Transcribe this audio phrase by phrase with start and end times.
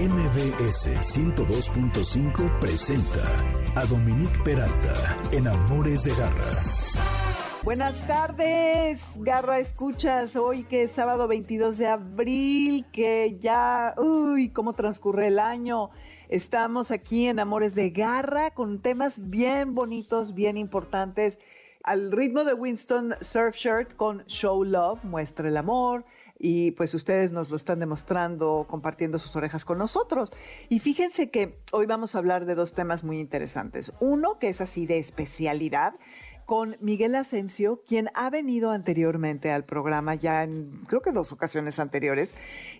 [0.00, 4.94] MBS 102.5 presenta a Dominique Peralta
[5.30, 7.60] en Amores de Garra.
[7.64, 10.36] Buenas tardes, Garra Escuchas.
[10.36, 15.90] Hoy que es sábado 22 de abril, que ya, uy, cómo transcurre el año.
[16.30, 21.38] Estamos aquí en Amores de Garra con temas bien bonitos, bien importantes.
[21.84, 26.06] Al ritmo de Winston Surfshirt con Show Love, muestra el amor
[26.42, 30.32] y pues ustedes nos lo están demostrando compartiendo sus orejas con nosotros.
[30.70, 33.92] Y fíjense que hoy vamos a hablar de dos temas muy interesantes.
[34.00, 35.94] Uno que es así de especialidad
[36.46, 41.78] con Miguel Asensio, quien ha venido anteriormente al programa ya en creo que dos ocasiones
[41.78, 42.34] anteriores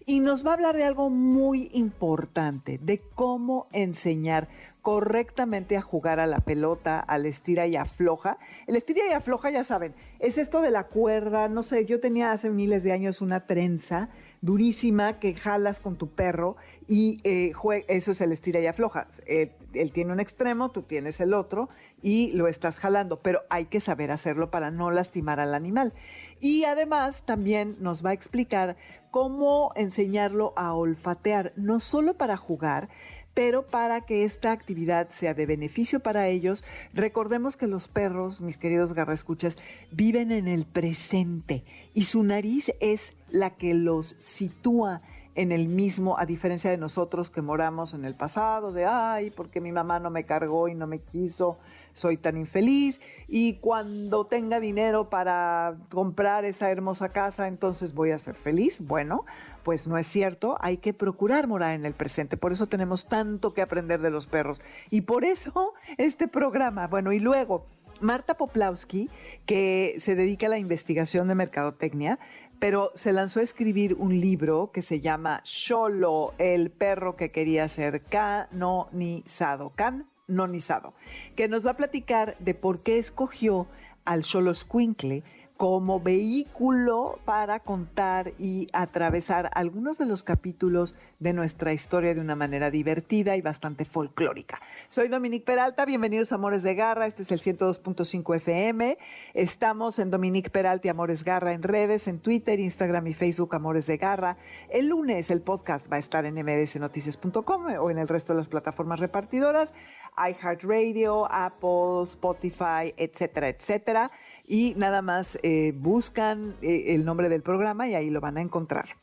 [0.06, 4.48] y nos va a hablar de algo muy importante, de cómo enseñar
[4.82, 8.38] correctamente a jugar a la pelota, al estira y afloja.
[8.66, 12.32] El estira y afloja, ya saben, es esto de la cuerda, no sé, yo tenía
[12.32, 14.08] hace miles de años una trenza
[14.42, 16.56] durísima que jalas con tu perro
[16.88, 17.52] y eh,
[17.88, 19.06] eso es el estira y afloja.
[19.26, 21.68] Eh, él tiene un extremo, tú tienes el otro
[22.02, 25.92] y lo estás jalando, pero hay que saber hacerlo para no lastimar al animal.
[26.40, 28.76] Y además también nos va a explicar
[29.10, 32.88] cómo enseñarlo a olfatear, no solo para jugar,
[33.34, 36.64] pero para que esta actividad sea de beneficio para ellos,
[36.94, 39.58] recordemos que los perros, mis queridos garrascuchas,
[39.90, 41.62] viven en el presente
[41.94, 45.02] y su nariz es la que los sitúa
[45.34, 49.60] en el mismo, a diferencia de nosotros que moramos en el pasado, de, ay, porque
[49.60, 51.58] mi mamá no me cargó y no me quiso,
[51.94, 58.18] soy tan infeliz, y cuando tenga dinero para comprar esa hermosa casa, entonces voy a
[58.18, 58.80] ser feliz.
[58.86, 59.24] Bueno,
[59.62, 63.54] pues no es cierto, hay que procurar morar en el presente, por eso tenemos tanto
[63.54, 67.66] que aprender de los perros, y por eso este programa, bueno, y luego...
[68.02, 69.10] Marta Poplawski,
[69.44, 72.18] que se dedica a la investigación de mercadotecnia,
[72.60, 77.66] pero se lanzó a escribir un libro que se llama Solo, el perro que quería
[77.68, 80.92] ser canonizado, canonizado,
[81.36, 83.66] que nos va a platicar de por qué escogió
[84.04, 85.22] al Solo Squinkle
[85.60, 92.34] como vehículo para contar y atravesar algunos de los capítulos de nuestra historia de una
[92.34, 94.58] manera divertida y bastante folclórica.
[94.88, 98.96] Soy Dominique Peralta, bienvenidos a Amores de Garra, este es el 102.5 FM.
[99.34, 103.86] Estamos en Dominique Peralta y Amores Garra en redes, en Twitter, Instagram y Facebook Amores
[103.86, 104.38] de Garra.
[104.70, 108.48] El lunes el podcast va a estar en mdsnoticias.com o en el resto de las
[108.48, 109.74] plataformas repartidoras,
[110.16, 114.10] iHeartRadio, Apple, Spotify, etcétera, etcétera
[114.50, 118.42] y nada más eh, buscan eh, el nombre del programa y ahí lo van a
[118.42, 118.96] encontrar.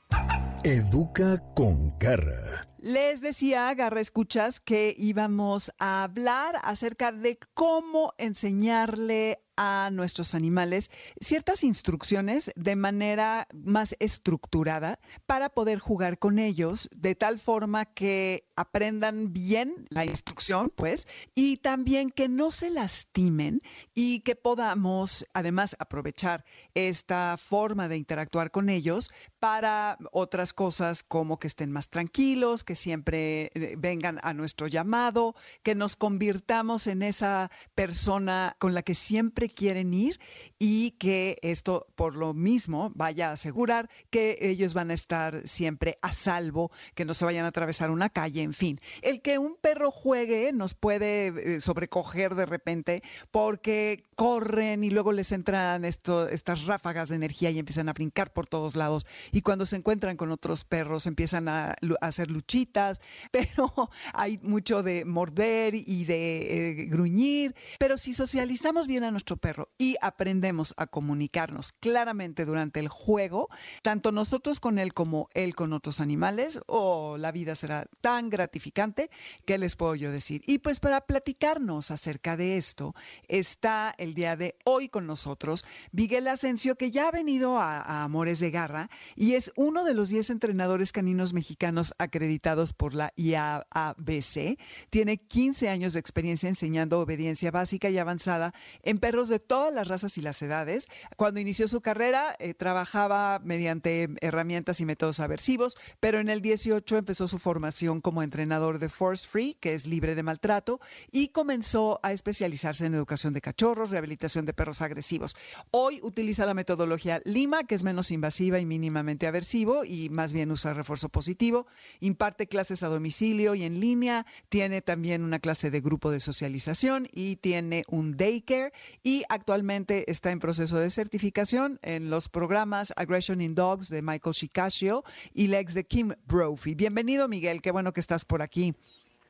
[0.64, 2.68] Educa con garra.
[2.80, 10.92] Les decía, Garra Escuchas, que íbamos a hablar acerca de cómo enseñarle a nuestros animales
[11.20, 18.46] ciertas instrucciones de manera más estructurada para poder jugar con ellos de tal forma que
[18.56, 23.60] aprendan bien la instrucción, pues, y también que no se lastimen
[23.94, 31.40] y que podamos además aprovechar esta forma de interactuar con ellos para otras cosas como
[31.40, 37.02] que estén más tranquilos, que siempre eh, vengan a nuestro llamado, que nos convirtamos en
[37.02, 40.20] esa persona con la que siempre quieren ir
[40.60, 45.98] y que esto por lo mismo vaya a asegurar que ellos van a estar siempre
[46.02, 48.80] a salvo, que no se vayan a atravesar una calle, en fin.
[49.02, 55.12] El que un perro juegue nos puede eh, sobrecoger de repente porque corren y luego
[55.12, 59.66] les entran estas ráfagas de energía y empiezan a brincar por todos lados y cuando
[59.66, 63.00] se encuentran con otros perros empiezan a, hacer luchitas,
[63.32, 63.74] pero
[64.14, 69.70] hay mucho de morder y de eh, gruñir, pero si socializamos bien a nuestro perro
[69.78, 73.50] y aprendemos a comunicarnos claramente durante el juego,
[73.82, 78.30] tanto nosotros con él como él con otros animales, o oh, la vida será tan
[78.30, 79.10] gratificante,
[79.46, 80.42] ¿qué les puedo yo decir?
[80.46, 82.96] Y pues para platicarnos acerca de esto,
[83.28, 88.04] está el día de hoy con nosotros Miguel Asensio, que ya ha venido a, a
[88.04, 93.14] Amores de Garra y es uno de los 10 entrenadores caninos mexicanos acreditados por la
[93.16, 94.60] IABC.
[94.90, 98.54] Tiene 15 años de experiencia enseñando obediencia básica y avanzada
[98.84, 100.88] en perros de todas las razas y las edades.
[101.16, 106.98] Cuando inició su carrera, eh, trabajaba mediante herramientas y métodos aversivos, pero en el 18
[106.98, 110.80] empezó su formación como entrenador de Force Free, que es libre de maltrato,
[111.12, 115.36] y comenzó a especializarse en educación de cachorros, rehabilitación de perros agresivos.
[115.72, 120.52] Hoy utiliza la metodología Lima, que es menos invasiva y mínimamente aversivo y más bien
[120.52, 121.68] usa refuerzo positivo.
[122.00, 126.20] Imparte imparte clases a domicilio y en línea, tiene también una clase de grupo de
[126.20, 128.74] socialización y tiene un daycare
[129.08, 134.34] y actualmente está en proceso de certificación en los programas Aggression in Dogs de Michael
[134.34, 136.76] Shikashio y Lex de Kim Brophy.
[136.76, 138.76] Bienvenido, Miguel, qué bueno que estás por aquí.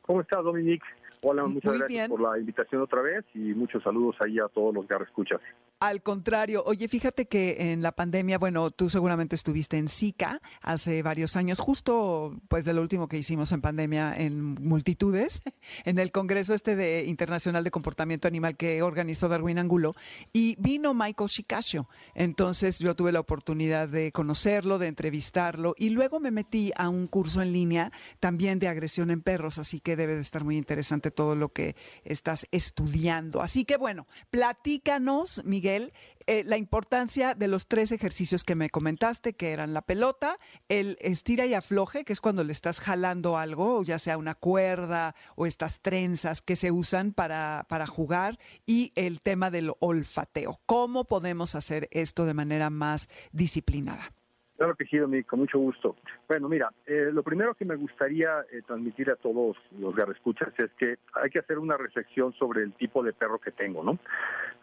[0.01, 0.83] ¿Cómo estás, Dominique?
[1.21, 4.87] Hola, muchas gracias por la invitación otra vez y muchos saludos ahí a todos los
[4.87, 5.41] que escuchas.
[5.79, 11.03] Al contrario, oye, fíjate que en la pandemia, bueno, tú seguramente estuviste en SICA hace
[11.03, 15.43] varios años, justo pues de lo último que hicimos en pandemia en multitudes,
[15.85, 19.93] en el Congreso este de Internacional de Comportamiento Animal que organizó Darwin Angulo,
[20.33, 21.87] y vino Michael Shikasio.
[22.15, 27.05] Entonces yo tuve la oportunidad de conocerlo, de entrevistarlo, y luego me metí a un
[27.05, 31.11] curso en línea también de agresión en perros, así que debe de estar muy interesante
[31.11, 33.43] todo lo que estás estudiando.
[33.43, 39.33] Así que bueno, platícanos, Miguel eh, la importancia de los tres ejercicios que me comentaste,
[39.33, 40.37] que eran la pelota,
[40.69, 45.15] el estira y afloje, que es cuando le estás jalando algo, ya sea una cuerda
[45.35, 50.59] o estas trenzas que se usan para, para jugar, y el tema del olfateo.
[50.65, 54.16] ¿Cómo podemos hacer esto de manera más disciplinada?
[54.57, 55.95] Claro que sí, Dominique, con mucho gusto.
[56.27, 60.71] Bueno, mira, eh, lo primero que me gustaría eh, transmitir a todos los garrescuchas es
[60.71, 63.99] que hay que hacer una reflexión sobre el tipo de perro que tengo, ¿no?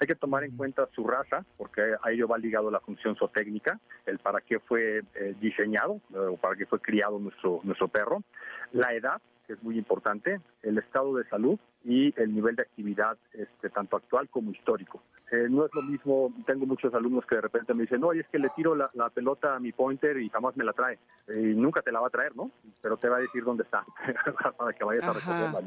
[0.00, 3.78] Hay que tomar en cuenta su raza, porque a ello va ligado la función zootécnica,
[4.04, 8.24] el para qué fue eh, diseñado o para qué fue criado nuestro, nuestro perro,
[8.72, 13.16] la edad, que es muy importante, el estado de salud y el nivel de actividad
[13.32, 15.00] este, tanto actual como histórico.
[15.30, 18.26] Eh, no es lo mismo, tengo muchos alumnos que de repente me dicen, no, es
[18.28, 20.98] que le tiro la, pelota a mi pointer y jamás me la trae.
[21.34, 22.50] Y nunca te la va a traer, ¿no?
[22.82, 23.84] Pero te va a decir dónde está
[24.56, 25.62] para que vayas a recogerla.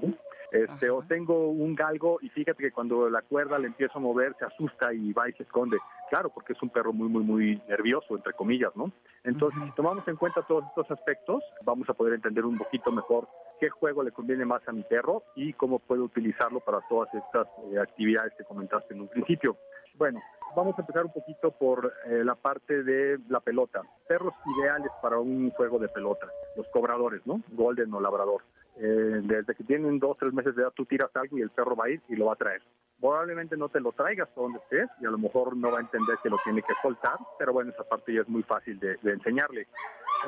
[0.52, 4.34] Este, o tengo un galgo y fíjate que cuando la cuerda le empiezo a mover
[4.40, 5.78] se asusta y va y se esconde.
[6.10, 8.92] Claro, porque es un perro muy, muy, muy nervioso, entre comillas, ¿no?
[9.26, 13.28] Entonces, si tomamos en cuenta todos estos aspectos, vamos a poder entender un poquito mejor
[13.60, 17.48] qué juego le conviene más a mi perro y cómo puedo utilizarlo para todas estas
[17.72, 19.58] eh, actividades que comentaste en un principio.
[19.96, 20.22] Bueno,
[20.56, 23.82] vamos a empezar un poquito por eh, la parte de la pelota.
[24.08, 27.42] Perros ideales para un juego de pelota, los cobradores, ¿no?
[27.50, 28.44] Golden o labrador.
[28.80, 31.76] Eh, desde que tienen dos, tres meses de edad, tú tiras algo y el perro
[31.76, 32.62] va a ir y lo va a traer.
[33.00, 35.82] Probablemente no te lo traigas a donde estés y a lo mejor no va a
[35.82, 38.98] entender que lo tiene que soltar, pero bueno, esa parte ya es muy fácil de,
[39.04, 39.68] enseñarle.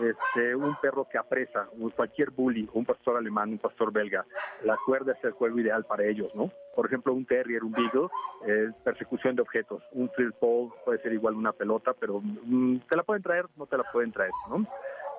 [0.01, 4.23] Este, un perro que apresa, cualquier bully, un pastor alemán, un pastor belga,
[4.63, 6.51] la cuerda es el juego ideal para ellos, ¿no?
[6.75, 8.07] Por ejemplo, un terrier, un beagle,
[8.45, 9.83] es persecución de objetos.
[9.91, 13.65] Un field pole puede ser igual una pelota, pero mm, te la pueden traer, no
[13.65, 14.67] te la pueden traer, ¿no?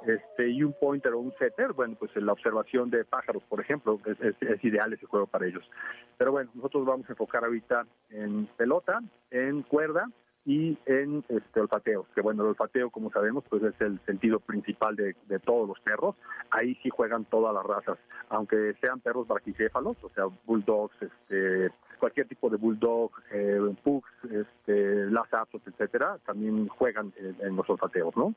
[0.07, 4.01] Este, y un pointer o un setter, bueno, pues la observación de pájaros, por ejemplo,
[4.07, 5.69] es, ideal ese juego para ellos.
[6.17, 9.01] Pero bueno, nosotros vamos a enfocar ahorita en pelota,
[9.31, 10.09] en cuerda
[10.47, 14.97] y en este olfateo, que bueno, el olfateo, como sabemos, pues es el sentido principal
[14.97, 15.15] de,
[15.45, 16.17] todos los perros.
[16.51, 17.99] Ahí sí juegan todas las razas,
[18.31, 25.11] aunque sean perros braquicéfalos, o sea, bulldogs, este, cualquier tipo de bulldog, eh, pugs, este,
[25.11, 25.29] las
[25.67, 28.35] etcétera, también juegan en, en los olfateos, ¿no?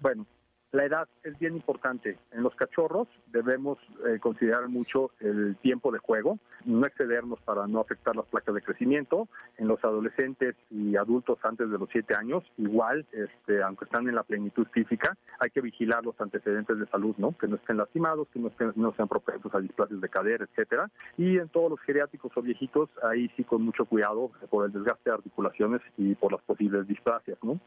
[0.00, 0.24] Bueno,
[0.72, 2.18] la edad es bien importante.
[2.32, 7.80] En los cachorros debemos eh, considerar mucho el tiempo de juego, no excedernos para no
[7.80, 9.28] afectar las placas de crecimiento.
[9.58, 14.14] En los adolescentes y adultos antes de los 7 años, igual, este, aunque están en
[14.14, 17.36] la plenitud física, hay que vigilar los antecedentes de salud, ¿no?
[17.36, 20.90] Que no estén lastimados, que no, estén, no sean propensos a displaces de cadera, etcétera.
[21.18, 25.10] Y en todos los geriátricos o viejitos, ahí sí con mucho cuidado por el desgaste
[25.10, 27.60] de articulaciones y por las posibles displasias, ¿no?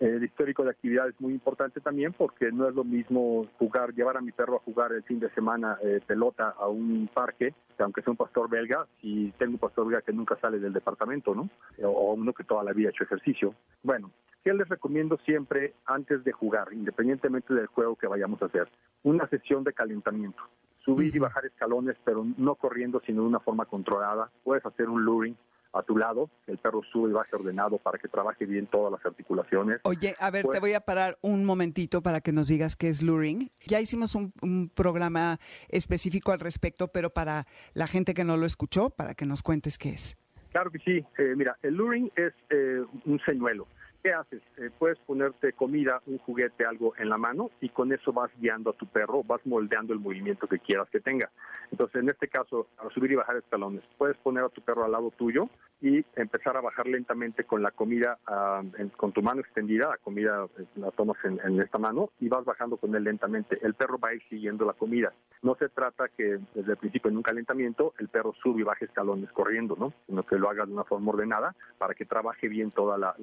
[0.00, 3.92] El histórico de actividad es muy importante también porque que no es lo mismo jugar,
[3.92, 7.52] llevar a mi perro a jugar el fin de semana eh, pelota a un parque,
[7.76, 10.72] que aunque sea un pastor belga, y tengo un pastor belga que nunca sale del
[10.72, 11.50] departamento, ¿no?
[11.82, 13.54] O uno que toda la vida ha hecho ejercicio.
[13.82, 14.10] Bueno,
[14.42, 18.70] ¿qué les recomiendo siempre antes de jugar, independientemente del juego que vayamos a hacer?
[19.02, 20.42] Una sesión de calentamiento.
[20.78, 24.30] Subir y bajar escalones, pero no corriendo, sino de una forma controlada.
[24.44, 25.36] Puedes hacer un luring,
[25.72, 29.04] a tu lado, el perro sube y baje ordenado para que trabaje bien todas las
[29.04, 29.80] articulaciones.
[29.84, 32.88] Oye, a ver, te pues voy a parar un momentito para que nos digas qué
[32.88, 33.50] es luring.
[33.66, 34.30] Ya hicimos un,
[34.74, 39.42] programa específico al respecto, pero para la gente que no lo escuchó, para que nos
[39.42, 40.16] cuentes qué es.
[40.52, 41.04] Claro que sí.
[41.18, 43.66] Eh, mira, el luring es eh, un señuelo.
[44.02, 44.40] ¿Qué haces?
[44.56, 48.70] Eh, puedes ponerte comida, un juguete, algo en la mano y con eso vas guiando
[48.70, 51.30] a tu perro, vas moldeando el movimiento que quieras que tenga.
[51.70, 55.10] Entonces, en este caso, subir y bajar escalones, puedes poner a tu perro al lado
[55.10, 55.50] tuyo
[55.82, 58.62] y empezar a bajar lentamente con la comida, ah,
[58.96, 62.76] con tu mano extendida, la comida eh, la tomas en, esta mano y vas bajando
[62.76, 63.58] con él lentamente.
[63.62, 65.12] El perro va a ir siguiendo la comida.
[65.42, 68.84] No se trata que desde el principio en un calentamiento el perro sube y baje
[68.84, 69.92] escalones corriendo, ¿no?
[70.06, 73.14] Sino que lo haga de una forma ordenada para que trabaje bien toda la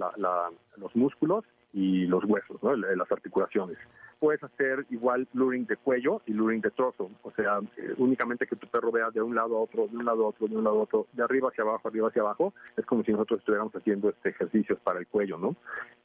[0.77, 3.77] los músculos y los huesos, las articulaciones.
[4.19, 8.55] Puedes hacer igual luring de cuello y luring de trozo, o sea, eh, únicamente que
[8.55, 10.63] tu perro vea de un lado a otro, de un lado a otro, de un
[10.63, 13.75] lado a otro, de arriba hacia abajo, arriba hacia abajo, es como si nosotros estuviéramos
[13.75, 15.55] haciendo este ejercicio para el cuello, ¿no?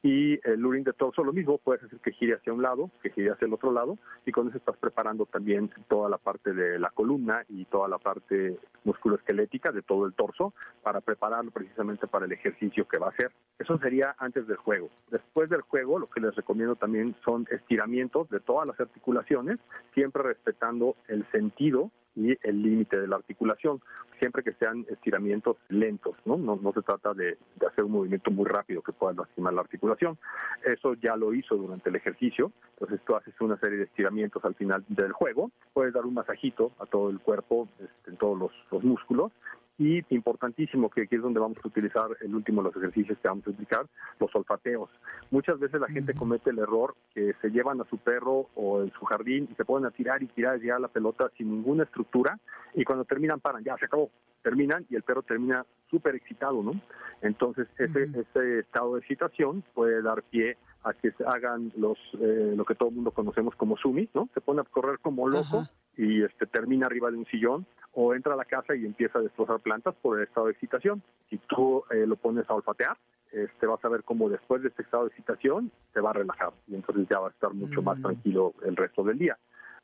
[0.02, 3.10] Y el luring de torso lo mismo, puedes hacer que gire hacia un lado, que
[3.10, 6.78] gire hacia el otro lado, y con eso estás preparando también toda la parte de
[6.78, 12.26] la columna y toda la parte musculoesquelética de todo el torso para prepararlo precisamente para
[12.26, 13.30] el ejercicio que va a hacer.
[13.58, 14.90] Eso sería antes del juego.
[15.10, 19.58] Después del juego, lo que les recomiendo también son estiramientos de todas las articulaciones,
[19.94, 23.80] siempre respetando el sentido y el límite de la articulación,
[24.18, 26.36] siempre que sean estiramientos lentos, ¿no?
[26.36, 29.62] No, no se trata de, de, hacer un movimiento muy rápido que pueda lastimar la
[29.62, 30.18] articulación.
[30.64, 34.54] Eso ya lo hizo durante el ejercicio, entonces tú haces una serie de estiramientos al
[34.54, 38.52] final del juego, puedes dar un masajito a todo el cuerpo, este, en todos los,
[38.70, 39.32] los músculos,
[39.78, 43.28] y importantísimo, que aquí es donde vamos a utilizar el último de los ejercicios que
[43.28, 43.86] vamos a explicar,
[44.20, 44.90] los olfateos.
[45.30, 48.92] Muchas veces la gente comete el error que se llevan a su perro o en
[48.92, 51.84] su jardín y se ponen a tirar y tirar y tirar la pelota sin ninguna
[51.84, 52.38] estructura
[52.74, 54.10] y cuando terminan paran, ya se acabó,
[54.42, 56.72] terminan y el perro termina súper excitado, ¿no?
[57.20, 62.54] Entonces ese, ese estado de excitación puede dar pie a que se hagan los eh,
[62.56, 64.28] lo que todo el mundo conocemos como sumis, ¿no?
[64.34, 68.34] Se pone a correr como loco y este termina arriba de un sillón o entra
[68.34, 71.02] a la casa y empieza a destrozar plantas por el estado de excitación.
[71.28, 72.96] Si tú eh, lo pones a olfatear,
[73.32, 76.52] este, vas a ver cómo después de este estado de excitación se va a relajar
[76.68, 77.84] y entonces ya va a estar mucho mm.
[77.84, 79.38] más tranquilo el resto del día.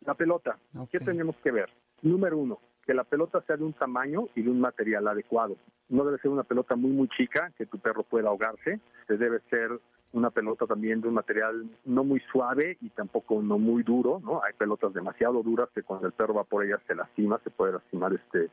[0.05, 0.99] La pelota, okay.
[0.99, 1.69] ¿qué tenemos que ver?
[2.03, 5.57] Número uno, que la pelota sea de un tamaño y de un material adecuado.
[5.89, 8.81] No debe ser una pelota muy, muy chica que tu perro pueda ahogarse.
[9.07, 9.71] Se debe ser
[10.13, 14.43] una pelota también de un material no muy suave y tampoco no muy duro, ¿no?
[14.43, 17.75] Hay pelotas demasiado duras que cuando el perro va por ellas se lastima, se puede
[17.75, 18.51] lastimar este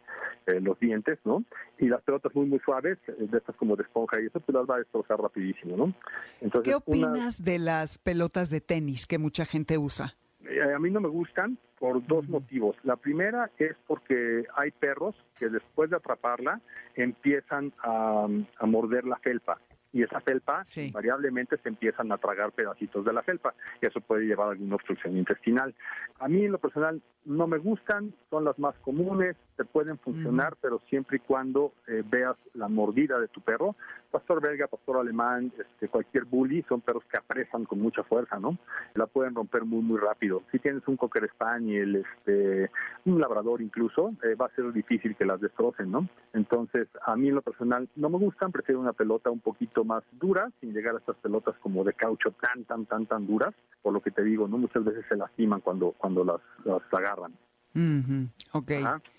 [0.47, 1.43] eh, los dientes, ¿no?
[1.79, 4.53] Y las pelotas muy muy suaves, eh, de estas como de esponja y eso pues
[4.53, 5.93] las va a destrozar rapidísimo, ¿no?
[6.41, 7.51] Entonces, ¿Qué opinas una...
[7.51, 10.13] de las pelotas de tenis que mucha gente usa?
[10.47, 12.75] Eh, a mí no me gustan por dos motivos.
[12.83, 16.61] La primera es porque hay perros que después de atraparla
[16.95, 18.27] empiezan a,
[18.59, 19.59] a morder la felpa
[19.95, 20.91] y esa felpa sí.
[20.91, 24.75] variablemente se empiezan a tragar pedacitos de la felpa y eso puede llevar a alguna
[24.75, 25.73] obstrucción intestinal.
[26.19, 30.53] A mí en lo personal no me gustan, son las más comunes, te pueden funcionar,
[30.53, 30.57] mm.
[30.61, 33.75] pero siempre y cuando eh, veas la mordida de tu perro.
[34.11, 38.57] Pastor belga, pastor alemán, este, cualquier bully, son perros que apresan con mucha fuerza, ¿no?
[38.93, 40.43] La pueden romper muy, muy rápido.
[40.51, 42.69] Si tienes un cocker spaniel, este,
[43.05, 46.07] un labrador incluso, eh, va a ser difícil que las destrocen, ¿no?
[46.33, 50.03] Entonces, a mí en lo personal no me gustan, prefiero una pelota un poquito más
[50.13, 53.93] dura, sin llegar a estas pelotas como de caucho tan, tan, tan, tan duras, por
[53.93, 54.57] lo que te digo, ¿no?
[54.57, 57.33] Muchas veces se lastiman cuando, cuando las, las agarran.
[57.73, 58.29] Mm -hmm.
[58.53, 58.71] Ok.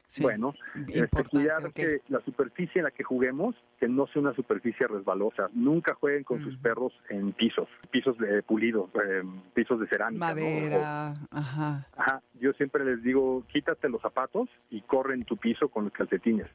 [0.09, 0.55] Sí, bueno,
[0.89, 1.73] este, cuidar okay.
[1.73, 5.51] que la superficie en la que juguemos, que no sea una superficie resbalosa.
[5.53, 6.45] Nunca jueguen con mm.
[6.45, 10.27] sus perros en pisos, pisos de pulidos, eh, pisos de cerámica.
[10.27, 11.27] Madera, ¿no?
[11.27, 11.87] o, ajá.
[11.97, 12.23] Ajá.
[12.41, 16.47] Yo siempre les digo, quítate los zapatos y corre en tu piso con los calcetines.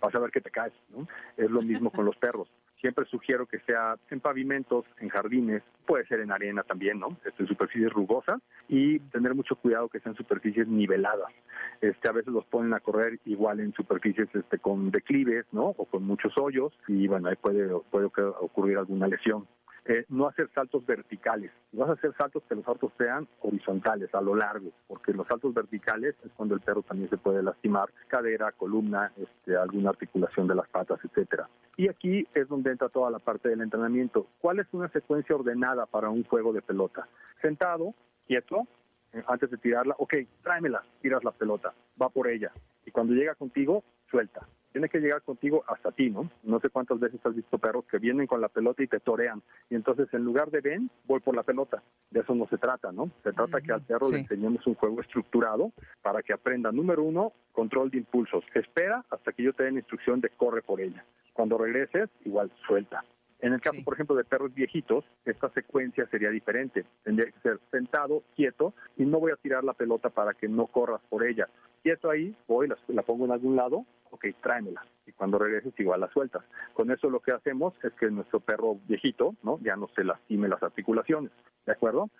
[0.00, 1.08] Vas a ver que te caes, ¿no?
[1.36, 2.48] Es lo mismo con los perros
[2.80, 7.16] siempre sugiero que sea en pavimentos, en jardines, puede ser en arena también, ¿no?
[7.24, 11.32] Este, en superficies rugosas y tener mucho cuidado que sean superficies niveladas.
[11.80, 15.74] Este, a veces los ponen a correr igual en superficies este, con declives, ¿no?
[15.76, 19.46] O con muchos hoyos y bueno, ahí puede, puede ocurrir alguna lesión.
[19.86, 21.50] Eh, no hacer saltos verticales.
[21.72, 25.54] Vas a hacer saltos que los saltos sean horizontales, a lo largo, porque los saltos
[25.54, 30.54] verticales es cuando el perro también se puede lastimar cadera, columna, este, alguna articulación de
[30.54, 31.48] las patas, etcétera.
[31.76, 34.26] Y aquí es donde entra toda la parte del entrenamiento.
[34.40, 37.08] ¿Cuál es una secuencia ordenada para un juego de pelota?
[37.40, 37.94] Sentado,
[38.26, 38.66] quieto,
[39.12, 42.52] eh, antes de tirarla, ok, tráemela, tiras la pelota, va por ella.
[42.84, 46.30] Y cuando llega contigo, suelta tiene que llegar contigo hasta ti, ¿no?
[46.42, 49.42] No sé cuántas veces has visto perros que vienen con la pelota y te torean.
[49.68, 51.82] Y entonces, en lugar de ven, voy por la pelota.
[52.10, 53.10] De eso no se trata, ¿no?
[53.22, 53.66] Se trata uh -huh.
[53.66, 54.14] que al perro sí.
[54.14, 55.72] le enseñemos un juego estructurado
[56.02, 58.44] para que aprenda, número uno, control de impulsos.
[58.54, 61.04] Espera hasta que yo te dé la instrucción de corre por ella.
[61.32, 63.04] Cuando regreses, igual suelta.
[63.42, 63.84] En el caso, sí.
[63.84, 66.84] por ejemplo, de perros viejitos, esta secuencia sería diferente.
[67.02, 70.66] Tendría que ser sentado, quieto, y no voy a tirar la pelota para que no
[70.66, 71.48] corras por ella.
[71.82, 74.84] Quieto ahí, voy, la, la pongo en algún lado, ok, tráemela.
[75.06, 76.44] Y cuando regreses igual la sueltas.
[76.74, 79.58] Con eso lo que hacemos es que nuestro perro viejito, ¿no?
[79.62, 81.32] Ya no se lastime las articulaciones,
[81.66, 82.10] ¿de acuerdo?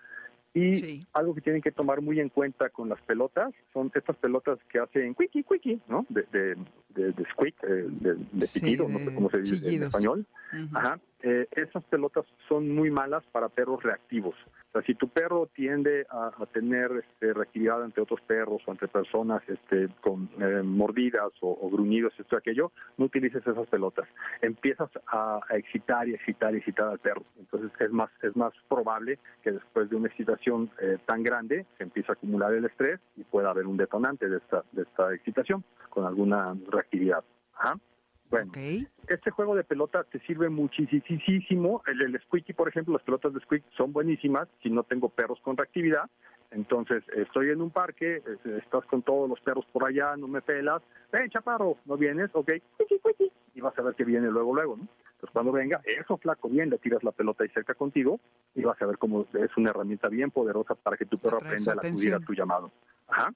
[0.53, 1.07] Y sí.
[1.13, 4.79] algo que tienen que tomar muy en cuenta con las pelotas son estas pelotas que
[4.79, 6.05] hacen quickie, quickie, ¿no?
[6.09, 6.55] De, de,
[6.89, 9.75] de, de squeak, eh, de, de pitido, sí, no sé cómo se dice chillidos.
[9.75, 10.25] en español.
[10.51, 10.77] Uh -huh.
[10.77, 10.99] Ajá.
[11.23, 14.35] Eh, esas pelotas son muy malas para perros reactivos.
[14.71, 18.87] O sea, si tu perro tiende a, tener este, reactividad ante otros perros o ante
[18.87, 24.07] personas este, con eh, mordidas o, gruñidos, esto aquello, no utilices esas pelotas.
[24.41, 27.25] Empiezas a, excitar y excitar y excitar al perro.
[27.37, 31.83] Entonces es más, es más probable que después de una excitación eh, tan grande se
[31.83, 35.65] empiece a acumular el estrés y pueda haber un detonante de esta, de esta excitación
[35.89, 37.25] con alguna reactividad.
[38.31, 38.49] Bueno,
[39.07, 41.83] este juego de pelota te sirve muchísimo.
[41.85, 45.39] El, el squeaky, por ejemplo, las pelotas de squeak son buenísimas si no tengo perros
[45.41, 46.09] con reactividad.
[46.49, 48.21] Entonces, estoy en un parque,
[48.57, 50.81] estás con todos los perros por allá, no me pelas.
[51.11, 51.77] ¡Ven, chaparro!
[51.85, 52.29] ¿No vienes?
[52.33, 52.53] Ok,
[53.53, 54.83] y vas a ver que viene luego, luego, ¿no?
[54.83, 58.19] Entonces, cuando venga, eso flaco, bien, le tiras la pelota ahí cerca contigo
[58.55, 61.73] y vas a ver cómo es una herramienta bien poderosa para que tu perro aprenda
[61.73, 62.71] a acudir a tu llamado.
[63.07, 63.33] Ajá.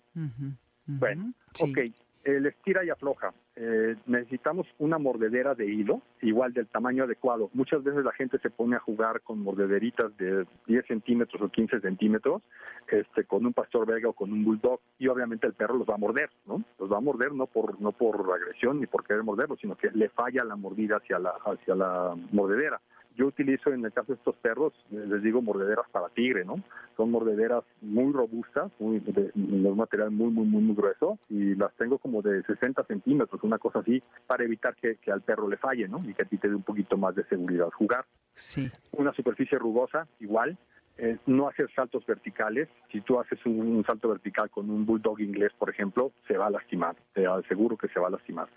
[0.87, 1.79] Bueno, ok
[2.25, 3.33] el estira y afloja.
[3.55, 7.49] Eh, necesitamos una mordedera de hilo, igual del tamaño adecuado.
[7.53, 11.79] Muchas veces la gente se pone a jugar con mordederitas de 10 centímetros o 15
[11.79, 12.41] centímetros,
[12.87, 15.93] este, con un pastor belga o con un bulldog, y obviamente el perro los va
[15.93, 16.63] a morder, ¿no?
[16.79, 19.91] Los va a morder no por no por agresión ni por querer morderlos, sino que
[19.91, 22.81] le falla la mordida hacia la hacia la mordedera.
[23.15, 26.55] Yo utilizo en el caso de estos perros, les digo mordederas para tigre, ¿no?
[26.97, 31.73] Son mordederas muy robustas, muy, de, un material muy, muy, muy, muy grueso y las
[31.75, 35.87] tengo como de 60 centímetros, una cosa así, para evitar que, al perro le falle,
[35.87, 35.99] ¿no?
[36.03, 38.05] Y que a ti te dé un poquito más de seguridad jugar.
[38.35, 38.69] Sí.
[38.91, 40.57] Una superficie rugosa, igual.
[40.97, 42.69] Eh, no hacer saltos verticales.
[42.91, 46.49] Si tú haces un, salto vertical con un bulldog inglés, por ejemplo, se va a
[46.49, 46.95] lastimar.
[47.13, 48.47] Te aseguro que se va a lastimar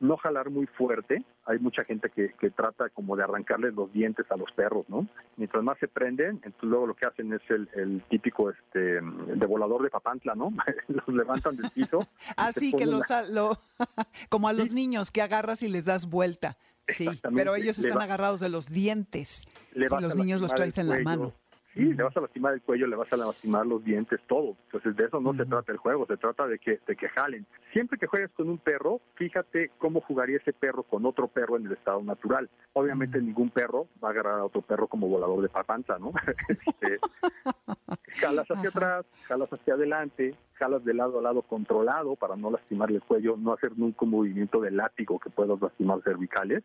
[0.00, 1.24] no jalar muy fuerte.
[1.46, 5.06] Hay mucha gente que, que trata como de arrancarles los dientes a los perros, ¿no?
[5.36, 9.82] Mientras más se prenden, entonces luego lo que hacen es el, típico este de volador
[9.82, 10.52] de papantla, ¿no?
[10.88, 12.06] los levantan del piso.
[12.36, 13.58] Así ah, que los lo,
[14.28, 16.56] como a los niños que agarras y les das vuelta.
[16.86, 19.48] Sí, pero ellos están agarrados de los dientes.
[19.72, 21.32] Si los niños los traes en la mano.
[21.74, 24.56] Sí, le vas a lastimar el cuello, le vas a lastimar los dientes, todo.
[24.66, 27.46] Entonces de eso no se trata el juego, se trata de que, de que jalen.
[27.72, 31.66] Siempre que juegues con un perro, fíjate cómo jugaría ese perro con otro perro en
[31.66, 32.48] el estado natural.
[32.74, 36.12] Obviamente ningún perro va a agarrar a otro perro como volador de papanza, ¿no?
[36.48, 36.98] Este,
[38.20, 42.96] jalas hacia atrás, jalas hacia adelante, jalas de lado a lado controlado para no lastimarle
[42.96, 46.62] el cuello, no hacer nunca un movimiento de látigo que puedas lastimar cervicales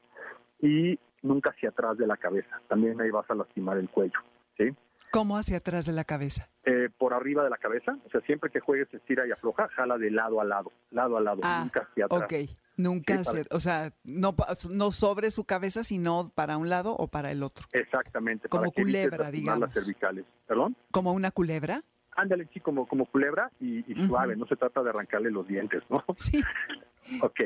[0.62, 2.62] y nunca hacia atrás de la cabeza.
[2.68, 4.20] También ahí vas a lastimar el cuello,
[4.58, 4.72] ¿sí?
[5.12, 6.50] ¿Cómo hacia atrás de la cabeza?
[6.66, 7.98] Eh, por arriba de la cabeza.
[8.06, 11.22] O sea, siempre que juegues estira y afloja, jala de lado a lado, lado a
[11.22, 12.24] lado, ah, nunca hacia atrás.
[12.24, 12.34] Ok,
[12.78, 14.36] nunca hacia, o sea, no,
[14.70, 17.66] no sobre su cabeza, sino para un lado o para el otro.
[17.72, 18.50] Exactamente.
[18.50, 19.70] Como culebra, digamos.
[19.70, 20.26] Las cervicales.
[20.48, 20.76] ¿Perdón?
[20.92, 21.84] ¿Como una culebra?
[22.16, 26.04] Ándale, sí, como, como culebra y, suave, no se trata de arrancarle los dientes, ¿no?
[26.18, 26.44] Sí.
[27.22, 27.40] ok.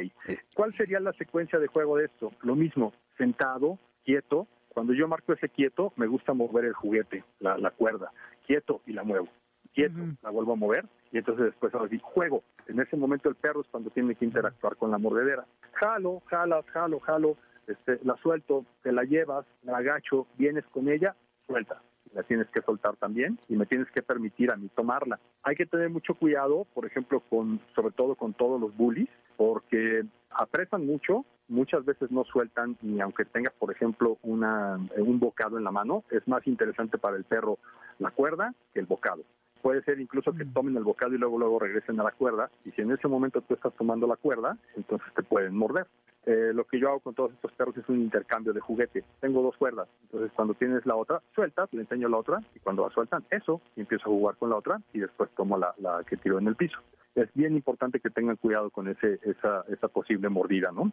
[0.55, 2.31] ¿Cuál sería la secuencia de juego de esto?
[2.41, 7.71] Lo mismo, sentado, quieto, cuando yo marco ese quieto, me gusta mover el juguete, la,
[7.71, 8.11] cuerda,
[8.45, 9.27] quieto y la muevo.
[9.73, 12.43] Quieto, la vuelvo a mover y entonces después ahora sí, juego.
[12.67, 15.45] En ese momento el perro es cuando tiene que interactuar con la mordedera.
[15.73, 21.15] Jalo, jalas, jalo, jalo, este, la suelto, te la llevas, la agacho, vienes con ella,
[21.45, 21.81] suelta.
[22.13, 25.19] La tienes que soltar también y me tienes que permitir a mí tomarla.
[25.43, 30.03] Hay que tener mucho cuidado, por ejemplo, con, sobre todo con todos los bullies, porque
[30.29, 35.63] apresan mucho muchas veces no sueltan ni aunque tengas, por ejemplo, una, un bocado en
[35.63, 37.57] la mano, es más interesante para el perro
[37.99, 39.23] la cuerda que el bocado.
[39.61, 40.53] Puede ser incluso que mm.
[40.53, 43.41] tomen el bocado y luego luego regresen a la cuerda, y si en ese momento
[43.41, 45.87] tú estás tomando la cuerda, entonces te pueden morder.
[46.25, 49.03] Eh, lo que yo hago con todos estos perros es un intercambio de juguete.
[49.19, 52.87] Tengo dos cuerdas, entonces cuando tienes la otra, sueltas, le enseño la otra, y cuando
[52.87, 56.03] la sueltan, eso, y empiezo a jugar con la otra, y después tomo la, la
[56.03, 56.79] que tiro en el piso
[57.15, 60.91] es bien importante que tengan cuidado con ese, esa, esa posible mordida, ¿no?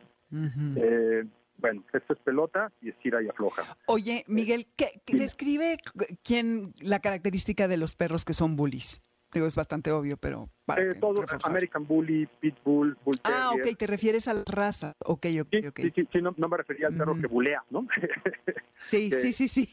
[0.77, 1.25] eh,
[1.59, 3.77] bueno, esto es pelota y estira y afloja.
[3.87, 5.79] Oye, Miguel, ¿qué, describe
[6.23, 9.03] quién la característica de los perros que son bullies?
[9.33, 13.87] Digo, es bastante obvio, pero para eh, todo, American Bully, Pitbull, Bull Ah, ok, te
[13.87, 14.97] refieres a la raza.
[15.05, 15.81] Ok, ok, ok.
[15.83, 17.87] Sí, sí, sí no, me refería al perro que bulea, ¿no?
[18.77, 19.69] sí, sí, sí, sí,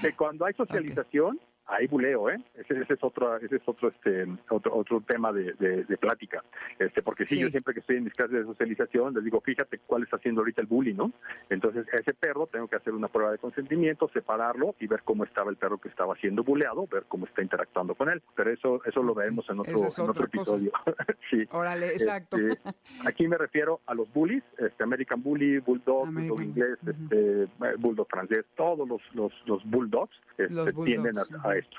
[0.00, 2.38] que cuando hay socialización, Ahí buleo, ¿eh?
[2.54, 6.42] Ese, es otro, ese es otro, este, otro, otro tema de, de, plática,
[6.78, 9.78] este, porque sí, yo siempre que estoy en mis clases de socialización les digo, fíjate
[9.86, 11.12] cuál está haciendo ahorita el bully, ¿no?
[11.50, 15.50] Entonces, ese perro tengo que hacer una prueba de consentimiento, separarlo y ver cómo estaba
[15.50, 18.22] el perro que estaba siendo buleado, ver cómo está interactuando con él.
[18.34, 20.72] Pero eso, eso lo veremos en otro, en otro episodio.
[21.30, 21.46] sí.
[21.50, 22.38] Órale, exacto.
[22.38, 22.60] Este,
[23.06, 28.44] aquí me refiero a los bullies, este, American Bully, Bulldog, Bulldog inglés, este, Bulldog francés,
[28.56, 31.76] todos los, los, los bulldogs este, tienden a, a esto.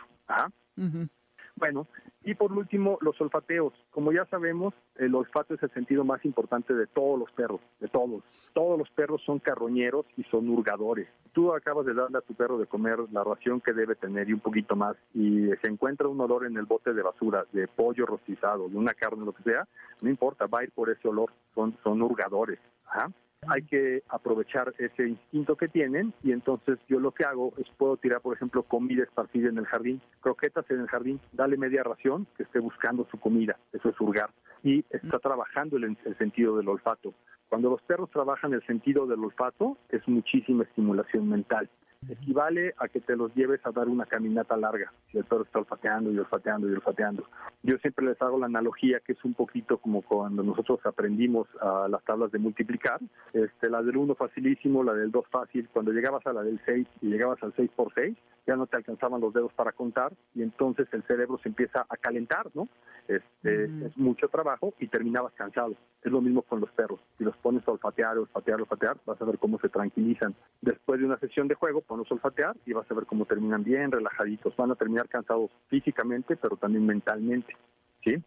[1.56, 1.88] Bueno,
[2.24, 3.74] y por último, los olfateos.
[3.92, 7.90] Como ya sabemos, el olfato es el sentido más importante de todos los perros, de
[7.90, 8.24] todos.
[8.54, 11.10] Todos los perros son carroñeros y son hurgadores.
[11.34, 14.34] Tú acabas de darle a tu perro de comer la ración que debe tener y
[14.34, 18.06] un poquito más, y se encuentra un olor en el bote de basura, de pollo
[18.06, 19.68] rostizado, de una carne, lo que sea,
[20.02, 22.60] no importa, va a ir por ese olor, son, son hurgadores.
[22.86, 23.12] Ajá
[23.48, 27.98] hay que aprovechar ese instinto que tienen y entonces yo lo que hago es puedo
[27.98, 32.28] tirar, por ejemplo, comida esparcida en el jardín, croquetas en el jardín, dale media ración
[32.36, 34.32] que esté buscando su comida, eso es hurgar,
[34.64, 37.14] y está trabajando el, el sentido del olfato.
[37.50, 41.70] Cuando los perros trabajan el sentido del olfato es muchísima estimulación mental
[42.08, 45.60] equivale a que te los lleves a dar una caminata larga, si el perro está
[45.60, 47.28] olfateando y olfateando y olfateando.
[47.64, 51.88] Yo siempre les hago la analogía que es un poquito como cuando nosotros aprendimos a
[51.90, 53.00] las tablas de multiplicar,
[53.34, 56.88] este, la del 1 facilísimo, la del 2 fácil, cuando llegabas a la del 6
[57.02, 60.42] y llegabas al 6 por 6, ya no te alcanzaban los dedos para contar y
[60.42, 62.68] entonces el cerebro se empieza a calentar, ¿no?
[63.08, 65.76] Este, Es mucho trabajo y terminabas cansado.
[66.04, 67.00] Es lo mismo con los perros.
[67.18, 70.36] Si los pones a olfatear, olfatear, olfatear, vas a ver cómo se tranquilizan.
[70.62, 73.64] Después de una sesión de juego, pones a olfatear y vas a ver cómo terminan
[73.64, 74.56] bien relajaditos.
[74.56, 77.58] Van a terminar cansados físicamente, pero también mentalmente,
[78.04, 78.24] ¿sí?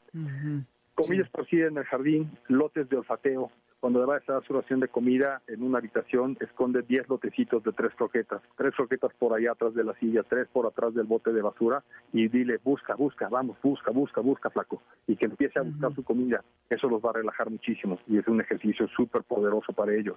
[0.95, 1.61] Comillas sí.
[1.61, 3.51] en el jardín, lotes de olfateo,
[3.83, 7.73] cuando va a estar su ración de comida en una habitación, esconde 10 lotecitos de
[7.73, 11.33] tres croquetas, tres croquetas por allá atrás de la silla, tres por atrás del bote
[11.33, 15.63] de basura y dile, busca, busca, vamos, busca, busca, busca, flaco, y que empiece a
[15.63, 15.97] buscar uh -huh.
[15.97, 16.45] su comida.
[16.71, 20.17] Eso los va a relajar muchísimo y es un ejercicio súper poderoso para ellos.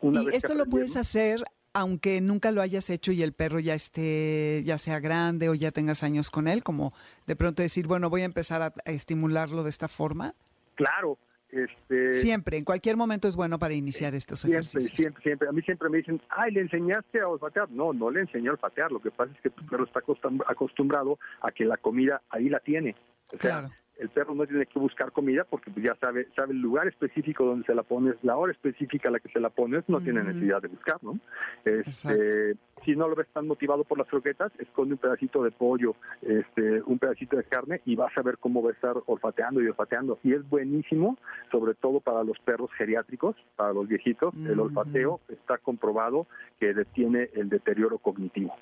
[0.00, 1.42] Una y esto lo puedes hacer
[1.74, 5.70] aunque nunca lo hayas hecho y el perro ya esté, ya sea grande o ya
[5.70, 6.92] tengas años con él, como
[7.26, 10.34] de pronto decir, bueno, voy a empezar a, a estimularlo de esta forma.
[10.74, 11.18] Claro,
[11.52, 14.96] este, siempre, en cualquier momento es bueno para iniciar estos siempre, ejercicios.
[14.96, 15.48] Siempre, siempre.
[15.48, 17.70] A mí siempre me dicen, ay, ¿le enseñaste a olfatear?
[17.70, 18.90] No, no le enseñé a olfatear.
[18.90, 20.00] Lo que pasa es que tu perro está
[20.48, 22.96] acostumbrado a que la comida ahí la tiene.
[23.26, 23.70] O sea, claro.
[24.02, 27.44] El perro no tiene que buscar comida porque pues ya sabe sabe el lugar específico
[27.44, 30.24] donde se la pones, la hora específica a la que se la pones, no tiene
[30.24, 31.18] necesidad de buscar, ¿no?
[31.64, 35.94] Este, si no lo ves tan motivado por las croquetas, esconde un pedacito de pollo,
[36.22, 39.68] este, un pedacito de carne y vas a ver cómo va a estar olfateando y
[39.68, 40.18] olfateando.
[40.24, 41.16] Y es buenísimo,
[41.50, 46.26] sobre todo para los perros geriátricos, para los viejitos, el olfateo está comprobado
[46.58, 48.54] que detiene el deterioro cognitivo.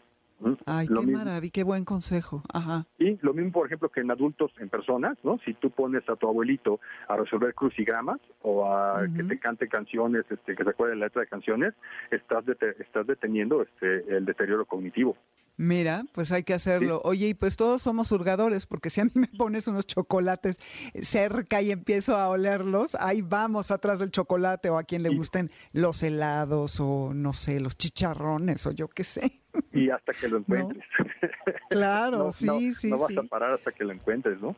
[0.66, 1.18] Ay, lo qué mismo.
[1.18, 2.42] maravilla, qué buen consejo.
[2.52, 2.86] Ajá.
[2.98, 5.38] Y lo mismo, por ejemplo, que en adultos, en personas, ¿no?
[5.44, 9.16] Si tú pones a tu abuelito a resolver crucigramas o a uh -huh.
[9.16, 11.74] que te cante canciones, este, que se acuerde la letra de canciones,
[12.10, 15.16] estás, det estás deteniendo este, el deterioro cognitivo.
[15.56, 17.02] Mira, pues hay que hacerlo.
[17.04, 20.58] Oye, y pues todos somos hurgadores, porque si a mí me pones unos chocolates
[21.02, 25.50] cerca y empiezo a olerlos, ahí vamos atrás del chocolate o a quien le gusten
[25.72, 29.40] los helados o no sé, los chicharrones o yo qué sé.
[29.72, 30.84] Y hasta que lo encuentres.
[30.98, 31.46] No.
[31.68, 32.90] Claro, no, sí, no, sí.
[32.90, 33.18] No vas sí.
[33.18, 34.56] a parar hasta que lo encuentres, ¿no?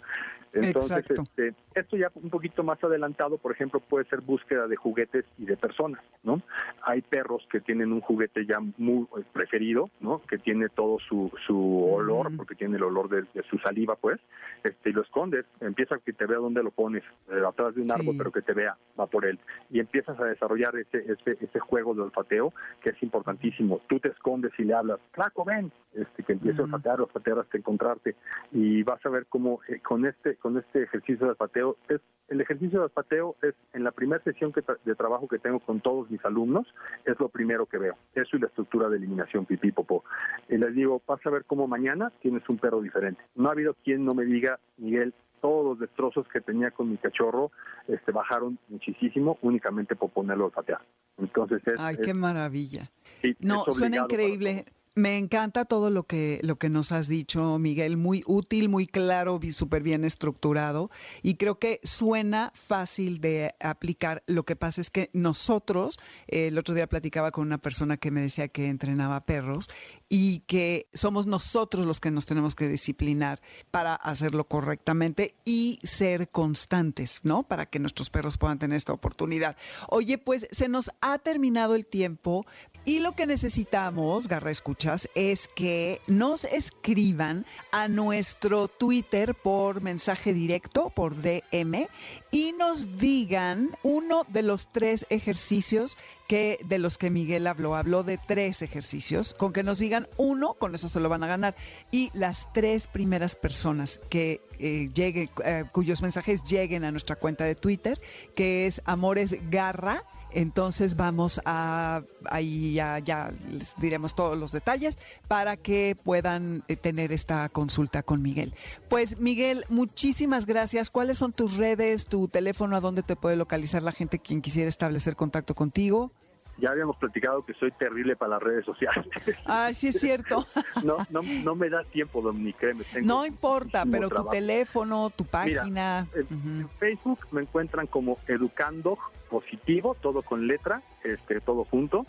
[0.53, 1.23] Entonces, Exacto.
[1.23, 5.47] Este, esto ya un poquito más adelantado, por ejemplo, puede ser búsqueda de juguetes y
[5.47, 6.43] de personas, ¿no?
[6.85, 10.21] Hay perros que tienen un juguete ya muy preferido, ¿no?
[10.23, 12.37] Que tiene todo su, su olor, mm.
[12.37, 14.21] porque tiene el olor de, de, su saliva, pues,
[14.65, 17.83] este, y lo escondes, empieza a que te vea dónde lo pones, eh, atrás de
[17.83, 18.19] un árbol, sí.
[18.19, 19.39] pero que te vea, va por él,
[19.71, 23.81] y empiezas a desarrollar ese, ese, ese juego de olfateo, que es importantísimo.
[23.89, 26.61] Tú te escondes y le hablas, flaco, ven, este, que empieza mm.
[26.61, 28.17] a olfatear, olfatear hasta encontrarte,
[28.51, 32.41] y vas a ver cómo eh, con este con este ejercicio de olfateo es el
[32.41, 35.81] ejercicio de olfateo es en la primera sesión que tra de trabajo que tengo con
[35.81, 36.67] todos mis alumnos
[37.05, 40.05] es lo primero que veo eso y la estructura de eliminación pipí popó
[40.49, 43.75] y les digo vas a ver cómo mañana tienes un perro diferente no ha habido
[43.85, 47.51] quien no me diga Miguel todos los destrozos que tenía con mi cachorro
[47.89, 50.81] este, bajaron muchísimo únicamente por ponerlo a olfatear.
[51.19, 52.85] Entonces es, Ay, es, qué maravilla.
[53.21, 54.65] Sí, no, suena increíble.
[54.95, 57.97] Me encanta todo lo que, lo que nos has dicho, Miguel.
[57.97, 60.91] Muy útil, muy claro súper bien estructurado.
[61.23, 64.23] Y creo que suena fácil de aplicar.
[64.27, 68.11] Lo que pasa es que nosotros, eh, el otro día platicaba con una persona que
[68.11, 69.71] me decía que entrenaba perros
[70.15, 76.29] y que somos nosotros los que nos tenemos que disciplinar para hacerlo correctamente y ser
[76.29, 77.45] constantes, ¿no?
[77.45, 79.57] Para que nuestros perros puedan tener esta oportunidad.
[79.89, 82.45] Oye, pues se nos ha terminado el tiempo
[82.85, 90.35] y lo que necesitamos, Garra Escuchas, es que nos escriban a nuestro Twitter por mensaje
[90.35, 91.89] directo, por DM,
[92.33, 95.97] y nos digan uno de los tres ejercicios
[96.27, 97.77] que de los que Miguel habló.
[97.77, 99.35] Habló de tres ejercicios.
[99.35, 101.55] Con que nos digan uno, con eso se lo van a ganar.
[101.91, 107.45] Y las tres primeras personas que eh, lleguen, eh, cuyos mensajes lleguen a nuestra cuenta
[107.45, 108.01] de Twitter,
[108.35, 114.99] que es Amores Garra Entonces vamos a, ahí ya, ya les diremos todos los detalles
[115.29, 118.55] para que puedan eh, tener esta consulta con Miguel.
[118.89, 120.91] Pues Miguel, muchísimas gracias.
[120.91, 124.69] ¿Cuáles son tus redes, tu teléfono, a dónde te puede localizar la gente quien quisiera
[124.69, 126.13] establecer contacto contigo?
[126.59, 129.07] Ya habíamos platicado que soy terrible para las redes sociales.
[129.47, 130.45] Ah, sí es cierto.
[130.85, 132.73] no, no, no me da tiempo, Dominique.
[133.03, 136.07] no importa, pero tu teléfono, tu página.
[136.15, 142.07] en, Facebook me encuentran como Educando Positivo, todo con letra, este, todo junto.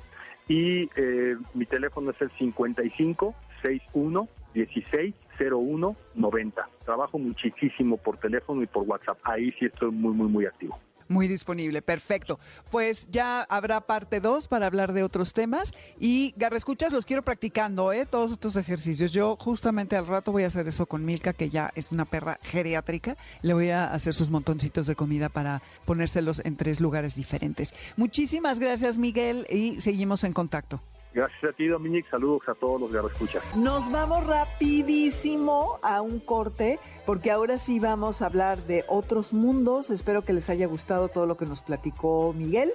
[0.47, 6.69] Y eh, mi teléfono es el 55 61 16 01 90.
[6.86, 9.17] Trabajo muchísimo por teléfono y por WhatsApp.
[9.23, 10.77] Ahí sí estoy muy, muy, muy activo.
[11.08, 12.39] Muy disponible, perfecto.
[12.72, 17.24] Pues ya habrá parte 2 para hablar de otros temas y Garra Escuchas los quiero
[17.24, 18.06] practicando, ¿eh?
[18.06, 19.12] todos estos ejercicios.
[19.12, 22.39] Yo justamente al rato voy a hacer eso con Milka, que ya es una perra
[22.44, 23.18] geriátrica.
[23.42, 27.74] Le voy a hacer sus montoncitos de comida para ponérselos en tres lugares diferentes.
[27.98, 30.82] Muchísimas gracias, Miguel, y seguimos en contacto.
[31.13, 32.10] Gracias a ti, Dominic.
[32.10, 33.41] Saludos a todos los que escuchan.
[33.63, 39.91] Nos vamos rapidísimo a un corte, porque ahora sí vamos a hablar de otros mundos.
[39.91, 42.71] Espero que les haya gustado todo lo que nos platicó Miguel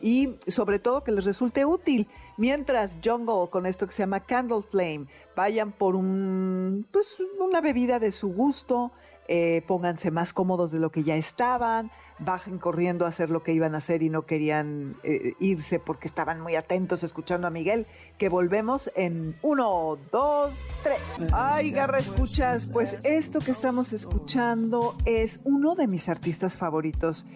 [0.00, 2.08] y sobre todo que les resulte útil.
[2.36, 7.98] Mientras Jungle, con esto que se llama Candle Flame, vayan por un, pues, una bebida
[7.98, 8.90] de su gusto,
[9.28, 13.52] eh, pónganse más cómodos de lo que ya estaban, bajen corriendo a hacer lo que
[13.52, 17.86] iban a hacer y no querían eh, irse porque estaban muy atentos escuchando a Miguel,
[18.18, 20.98] que volvemos en uno, dos, tres.
[21.32, 27.26] Ay, garra, escuchas, pues esto que estamos escuchando es uno de mis artistas favoritos,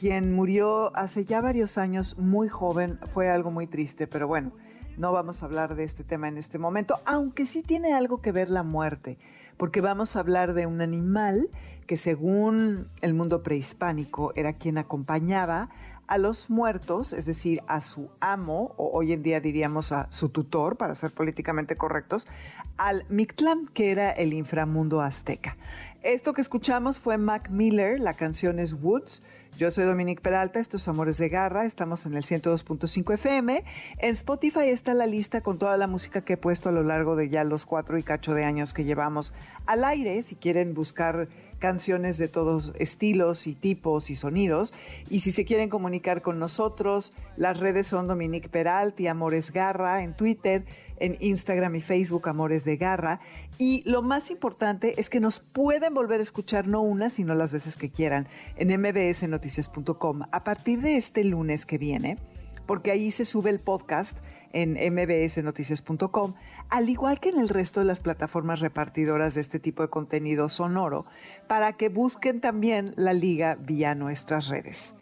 [0.00, 4.52] quien murió hace ya varios años, muy joven, fue algo muy triste, pero bueno,
[4.96, 8.32] no vamos a hablar de este tema en este momento, aunque sí tiene algo que
[8.32, 9.18] ver la muerte
[9.56, 11.48] porque vamos a hablar de un animal
[11.86, 15.68] que según el mundo prehispánico era quien acompañaba
[16.06, 20.28] a los muertos, es decir, a su amo, o hoy en día diríamos a su
[20.28, 22.28] tutor, para ser políticamente correctos,
[22.76, 25.56] al Mictlán, que era el inframundo azteca.
[26.02, 29.24] Esto que escuchamos fue Mac Miller, la canción es Woods,
[29.56, 33.64] yo soy Dominique Peralta, estos Amores de Garra, estamos en el 102.5 FM.
[33.98, 37.16] En Spotify está la lista con toda la música que he puesto a lo largo
[37.16, 39.32] de ya los cuatro y cacho de años que llevamos
[39.64, 44.74] al aire, si quieren buscar canciones de todos estilos y tipos y sonidos.
[45.08, 50.02] Y si se quieren comunicar con nosotros, las redes son Dominique Peralta y Amores Garra
[50.02, 50.64] en Twitter
[50.98, 53.20] en Instagram y Facebook Amores de Garra.
[53.58, 57.52] Y lo más importante es que nos pueden volver a escuchar no una, sino las
[57.52, 62.18] veces que quieran en mbsnoticias.com a partir de este lunes que viene,
[62.66, 64.20] porque ahí se sube el podcast
[64.52, 66.34] en mbsnoticias.com,
[66.70, 70.48] al igual que en el resto de las plataformas repartidoras de este tipo de contenido
[70.48, 71.04] sonoro,
[71.46, 74.94] para que busquen también la liga vía nuestras redes.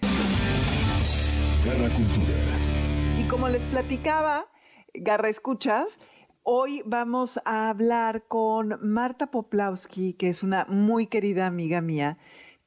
[3.18, 4.46] Y como les platicaba,
[4.94, 6.00] Garra Escuchas.
[6.44, 12.18] Hoy vamos a hablar con Marta Poplawski, que es una muy querida amiga mía,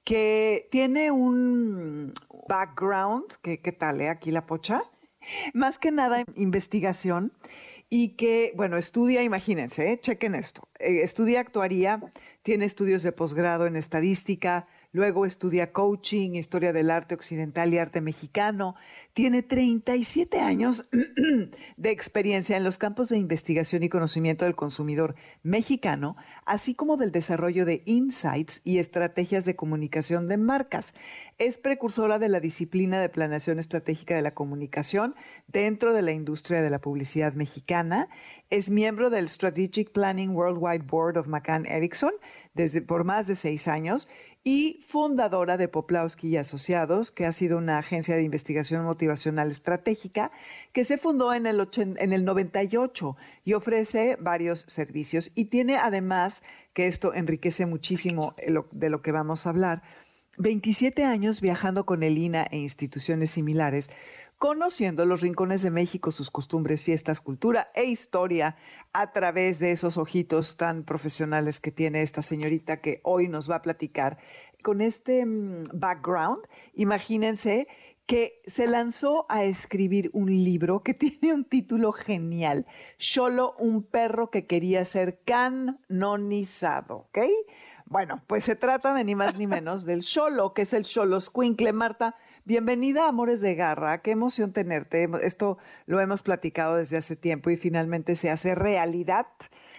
[0.04, 2.14] que tiene un
[2.50, 4.10] background, que qué tal, eh?
[4.10, 4.84] Aquí la pocha,
[5.54, 7.32] más que nada investigación,
[7.90, 12.02] y que, bueno, estudia, imagínense, eh, chequen esto, eh, estudia actuaría,
[12.44, 18.00] tiene estudios de posgrado en estadística, Luego estudia coaching, historia del arte occidental y arte
[18.00, 18.76] mexicano.
[19.14, 20.88] Tiene 37 años
[21.78, 27.12] de experiencia en los campos de investigación y conocimiento del consumidor mexicano, así como del
[27.12, 30.96] desarrollo de insights y estrategias de comunicación de marcas.
[31.38, 35.16] Es precursora de la disciplina de planeación estratégica de la comunicación
[35.48, 38.08] dentro de la industria de la publicidad mexicana.
[38.50, 42.14] Es miembro del Strategic Planning Worldwide Board of McCann Erickson
[42.58, 44.10] desde por más de seis años
[44.44, 50.32] y fundadora de Poplawski y Asociados, que ha sido una agencia de investigación motivacional estratégica
[50.74, 53.16] que se fundó en el, en el 98
[53.46, 55.32] y ofrece varios servicios.
[55.36, 56.44] Y tiene además,
[56.74, 58.36] que esto enriquece muchísimo
[58.72, 59.84] de lo que vamos a hablar,
[60.38, 63.90] 27 años viajando con el INA e instituciones similares
[64.38, 68.56] conociendo los rincones de México, sus costumbres, fiestas, cultura e historia
[68.94, 73.56] a través de esos ojitos tan profesionales que tiene esta señorita que hoy nos va
[73.58, 74.18] a platicar.
[74.62, 77.68] Con este mm, background, imagínense
[78.06, 82.66] que se lanzó a escribir un libro que tiene un título genial,
[82.98, 87.20] Solo un perro que quería ser canonizado, ¿ok?
[87.90, 91.22] Bueno, pues se trata de ni más ni menos del Solo, que es el Solo
[91.22, 91.72] Squinkle.
[91.72, 95.10] Marta, Bienvenida a Amores de Garra, qué emoción tenerte.
[95.24, 99.28] Esto lo hemos platicado desde hace tiempo y finalmente se hace realidad.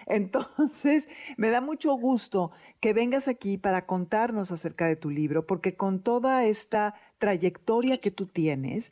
[0.07, 5.75] Entonces, me da mucho gusto que vengas aquí para contarnos acerca de tu libro, porque
[5.75, 8.91] con toda esta trayectoria que tú tienes,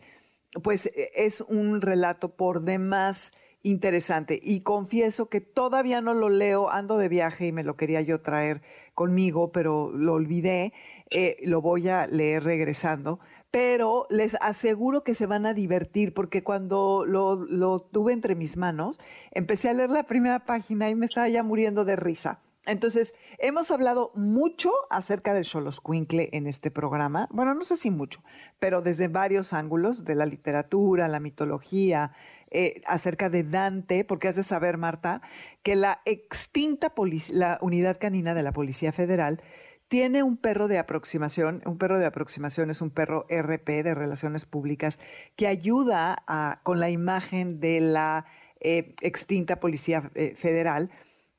[0.64, 6.70] pues e, es un relato por demás interesante y confieso que todavía no lo leo,
[6.70, 8.62] ando de viaje y me lo quería yo traer
[8.98, 10.74] conmigo, pero lo olvidé,
[11.12, 13.20] eh, lo voy a leer regresando,
[13.52, 19.00] pero les aseguro que se van a divertir porque cuando lo, tuve entre mis manos,
[19.32, 22.40] empecé a leer la primera página y me estaba ya muriendo de risa.
[22.66, 27.30] Entonces, hemos hablado mucho acerca del Xoloscuincle en este programa.
[27.32, 28.24] Bueno, no sé si mucho,
[28.58, 32.14] pero desde varios ángulos, de la literatura, la mitología,
[32.52, 35.22] eh, acerca de Dante, porque has de saber, Marta,
[35.64, 36.94] que la extinta
[37.32, 39.42] la unidad canina de la Policía Federal
[39.88, 44.46] tiene un perro de aproximación, un perro de aproximación es un perro RP de Relaciones
[44.46, 45.00] Públicas
[45.36, 46.24] que ayuda
[46.64, 48.26] con la imagen de la
[48.60, 50.90] eh, extinta Policía eh, Federal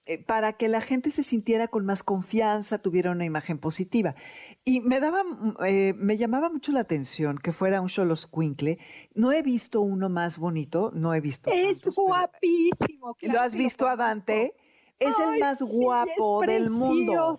[0.08, 4.14] eh, para que la gente se sintiera con más confianza, tuviera una imagen positiva.
[4.64, 8.78] Y me daba, mm, eh, me llamaba mucho la atención que fuera un Xoloscuincle.
[9.14, 11.50] No he visto uno más bonito, no he visto.
[11.52, 13.18] Es guapísimo.
[13.20, 14.54] ¿Lo has visto a Dante?
[14.98, 17.36] Es el más guapo del mundo.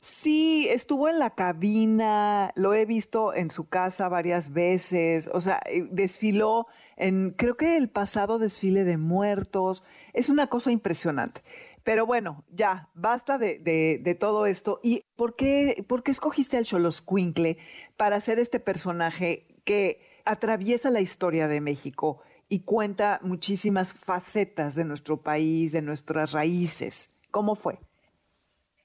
[0.00, 5.62] Sí, estuvo en la cabina, lo he visto en su casa varias veces, o sea,
[5.64, 11.42] eh, desfiló en, creo que el pasado desfile de muertos, es una cosa impresionante.
[11.84, 14.80] Pero bueno, ya, basta de, todo esto.
[14.82, 17.58] ¿Y por qué, por qué escogiste al Xoloscuincle
[17.96, 24.84] para ser este personaje que atraviesa la historia de México y cuenta muchísimas facetas de
[24.84, 27.10] nuestro país, de nuestras raíces?
[27.30, 27.78] ¿Cómo fue?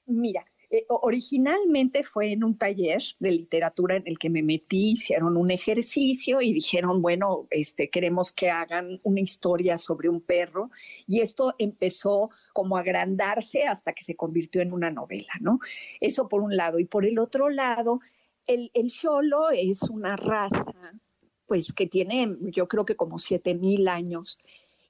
[0.06, 5.38] Mira, eh, originalmente fue en un taller de literatura en el que me metí, hicieron
[5.38, 10.70] un ejercicio y dijeron, bueno, este, queremos que hagan una historia sobre un perro.
[11.06, 15.58] Y esto empezó como a agrandarse hasta que se convirtió en una novela, ¿no?
[16.00, 16.78] Eso por un lado.
[16.78, 18.00] Y por el otro lado,
[18.46, 20.66] el, el cholo es una raza,
[21.46, 24.38] pues que tiene, yo creo que como siete mil años,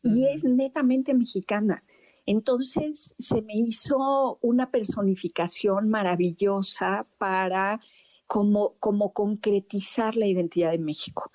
[0.02, 1.82] y es netamente mexicana.
[2.30, 7.80] Entonces se me hizo una personificación maravillosa para
[8.26, 11.32] como, como concretizar la identidad de México.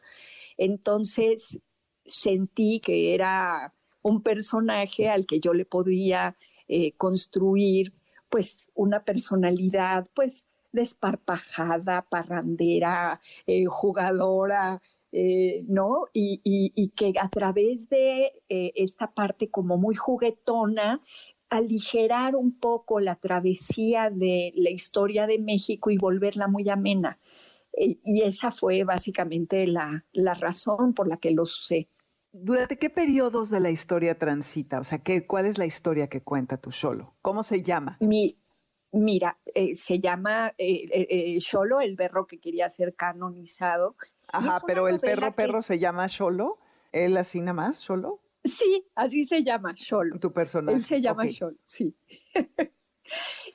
[0.55, 1.59] Entonces
[2.05, 7.91] sentí que era un personaje al que yo le podía eh, construir
[8.29, 14.79] pues una personalidad pues desparpajada, parrandera, eh, jugadora,
[15.15, 16.07] eh, ¿no?
[16.11, 21.01] Y, que a través de eh, esta parte como muy juguetona,
[21.51, 27.19] aligerar un poco la travesía de la historia de México y volverla muy amena.
[27.73, 30.03] Eh, y esa fue básicamente la,
[30.39, 31.89] razón por la que lo usé.
[32.31, 34.79] ¿Durante qué periodos de la historia transita?
[34.79, 37.13] O sea, ¿qué, ¿cuál es la historia que cuenta tú solo?
[37.21, 37.97] ¿Cómo se llama?
[37.99, 38.39] Mi,
[38.91, 39.37] mira,
[39.75, 40.55] se llama
[41.39, 43.95] Solo, el berro que quería ser canonizado,
[44.33, 46.57] Ajá, pero el perro perro se llama Solo,
[46.91, 48.19] él así nada más, Solo.
[48.43, 50.19] Sí, así se llama Solo.
[50.19, 50.77] Tu personaje.
[50.77, 51.95] Él se llama Solo, sí.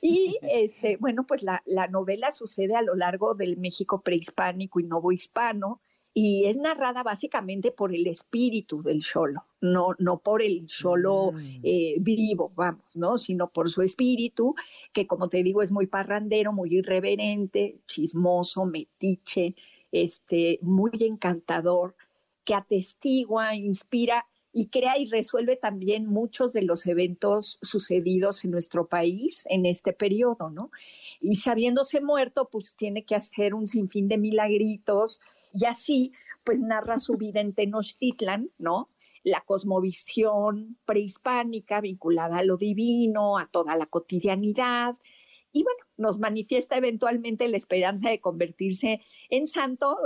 [0.01, 4.83] y este, bueno, pues la, la, novela sucede a lo largo del México prehispánico y
[4.83, 5.81] novohispano
[6.13, 11.59] y es narrada básicamente por el espíritu del Solo, no, no por el Solo mm.
[11.63, 13.17] eh, vivo, vamos, ¿no?
[13.17, 14.55] Sino por su espíritu,
[14.91, 19.55] que como te digo es muy parrandero, muy irreverente, chismoso, metiche,
[19.91, 21.95] este, muy encantador,
[22.43, 28.87] que atestigua, inspira y crea y resuelve también muchos de los eventos sucedidos en nuestro
[28.87, 30.71] país en este periodo, ¿no?
[31.19, 35.21] Y sabiéndose muerto, pues tiene que hacer un sinfín de milagritos
[35.53, 38.89] y así, pues narra su vida en Tenochtitlan, ¿no?
[39.23, 44.95] La cosmovisión prehispánica vinculada a lo divino, a toda la cotidianidad,
[45.51, 49.97] y bueno, nos manifiesta eventualmente la esperanza de convertirse en santo,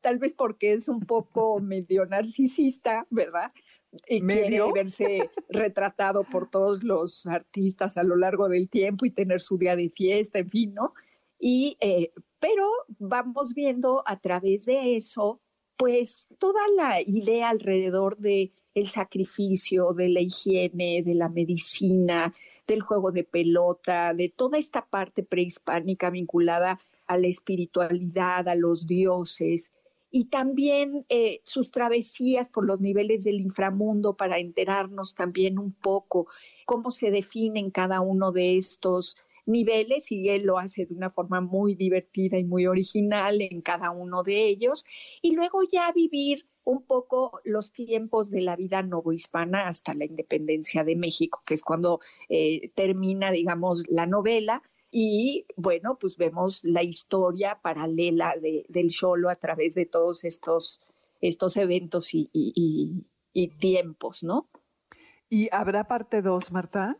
[0.00, 3.52] tal vez porque es un poco medio narcisista, ¿verdad?
[4.08, 9.40] Y quiere verse retratado por todos los artistas a lo largo del tiempo y tener
[9.40, 10.92] su día de fiesta, en fin, ¿no?
[11.38, 15.40] Y, eh, pero vamos viendo a través de eso,
[15.76, 22.32] pues toda la idea alrededor de el sacrificio, de la higiene, de la medicina,
[22.66, 28.86] del juego de pelota, de toda esta parte prehispánica vinculada a la espiritualidad, a los
[28.86, 29.72] dioses,
[30.10, 36.26] y también eh, sus travesías por los niveles del inframundo para enterarnos también un poco
[36.64, 41.40] cómo se definen cada uno de estos niveles y él lo hace de una forma
[41.40, 44.84] muy divertida y muy original en cada uno de ellos
[45.22, 50.82] y luego ya vivir un poco los tiempos de la vida novohispana hasta la independencia
[50.82, 54.62] de México, que es cuando eh, termina, digamos, la novela.
[54.90, 60.80] Y bueno, pues vemos la historia paralela de, del Cholo a través de todos estos
[61.20, 64.50] estos eventos y, y tiempos, ¿no?
[65.28, 66.98] ¿Y habrá parte 2, Marta?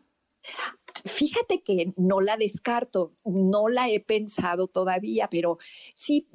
[1.05, 5.59] Fíjate que no la descarto, no la he pensado todavía, pero
[5.94, 6.28] sí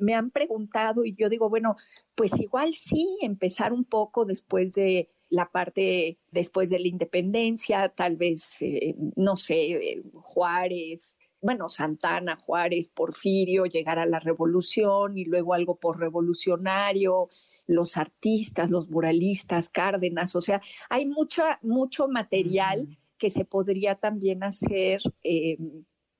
[0.00, 1.76] me, han preguntado y yo digo, bueno,
[2.14, 8.16] pues igual sí, empezar un poco después de la parte, después de la independencia, tal
[8.16, 15.54] vez, eh, no sé, Juárez, bueno, Santana, Juárez, Porfirio, llegar a la revolución y luego
[15.54, 17.30] algo por revolucionario,
[17.66, 20.60] los artistas, los muralistas, Cárdenas, o sea,
[20.90, 25.56] hay mucha, mucho material que se podría también hacer, eh,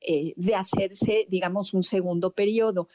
[0.01, 2.87] eh, de hacerse, digamos, un segundo periodo.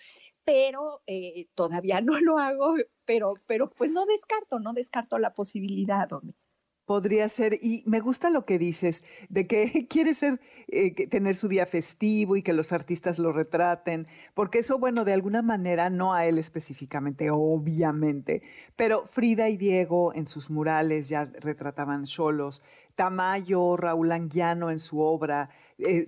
[0.46, 6.10] Pero eh, todavía no lo hago, pero, pero pues no descarto, no descarto la posibilidad,
[6.14, 6.38] hombre
[6.86, 10.40] podría ser, y me gusta lo que dices, de que quiere ser,
[11.10, 15.42] tener su día festivo y que los artistas lo retraten, porque eso, bueno, de alguna
[15.42, 18.42] manera, no a él específicamente, obviamente,
[18.78, 22.62] pero Frida y Diego en sus murales ya retrataban solos,
[22.98, 26.08] Tamayo, Raúl Anguiano en su obra, eh,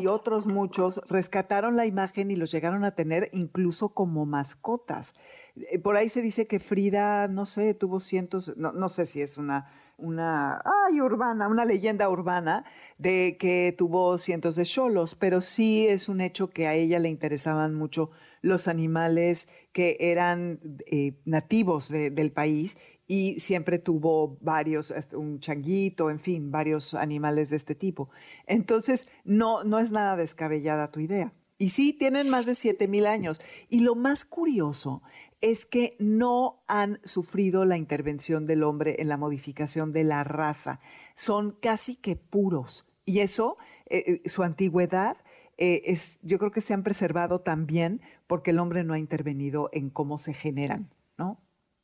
[0.00, 5.16] y otros muchos rescataron la imagen y los llegaron a tener incluso como mascotas.
[5.56, 9.20] Eh, por ahí se dice que Frida, no sé, tuvo cientos, no, no sé si
[9.20, 12.64] es una, una, ay, urbana, una leyenda urbana
[12.96, 17.08] de que tuvo cientos de cholos, pero sí es un hecho que a ella le
[17.08, 18.10] interesaban mucho
[18.42, 22.78] los animales que eran eh, nativos del país
[23.10, 28.08] y siempre tuvo varios, este, un changuito, en fin, varios animales de este tipo.
[28.46, 31.32] Entonces, no, no es nada descabellada tu idea.
[31.58, 33.40] Y sí, tienen más de 7.000 años.
[33.68, 35.02] Y lo más curioso
[35.40, 40.78] es que no han sufrido la intervención del hombre en la modificación de la raza.
[41.16, 42.86] Son casi que puros.
[43.04, 43.56] Y eso,
[43.86, 45.16] eh, eh, su antigüedad,
[45.58, 49.68] eh, es, yo creo que se han preservado también porque el hombre no ha intervenido
[49.72, 51.40] en cómo se generan, ¿no?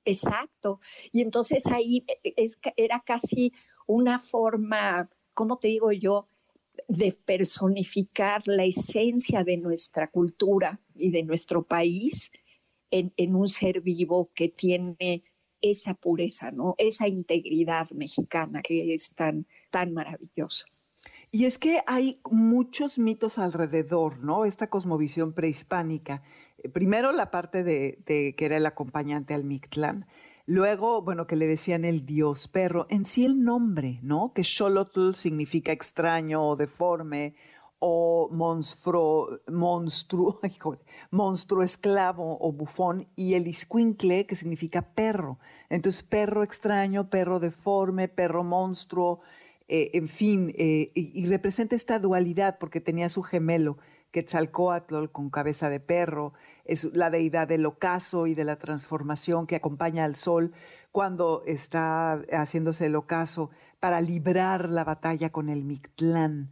[0.06, 0.80] Exacto.
[1.12, 3.52] Y entonces ahí e, e, era casi
[3.86, 6.28] una forma, ¿cómo te digo yo?
[6.88, 12.30] de personificar la esencia de nuestra cultura y de nuestro país
[12.90, 15.24] en, en, un ser vivo que tiene
[15.62, 16.74] esa pureza, ¿no?
[16.78, 20.66] Esa integridad mexicana que es tan, tan maravillosa.
[21.30, 24.44] Y es que hay muchos mitos alrededor, ¿no?
[24.44, 26.22] Esta cosmovisión prehispánica
[26.72, 30.06] primero la parte de, que era el acompañante al Mictlán.
[30.46, 32.86] Luego, bueno, que le decían el dios perro.
[32.88, 34.32] En sí el nombre, ¿no?
[34.32, 37.34] Que Xolotl significa extraño o deforme
[37.78, 40.40] o monstruo, monstruo,
[41.10, 45.38] monstruo esclavo o bufón, y el iscuincle, que significa perro.
[45.68, 49.20] Entonces, perro extraño, perro deforme, perro monstruo,
[49.68, 53.78] eh, en fin, eh, y, representa esta dualidad porque tenía su gemelo,
[54.16, 56.32] Quetzalcoatl con cabeza de perro,
[56.64, 60.54] es la deidad del ocaso y de la transformación que acompaña al sol
[60.90, 66.50] cuando está haciéndose el ocaso para librar la batalla con el Mictlán,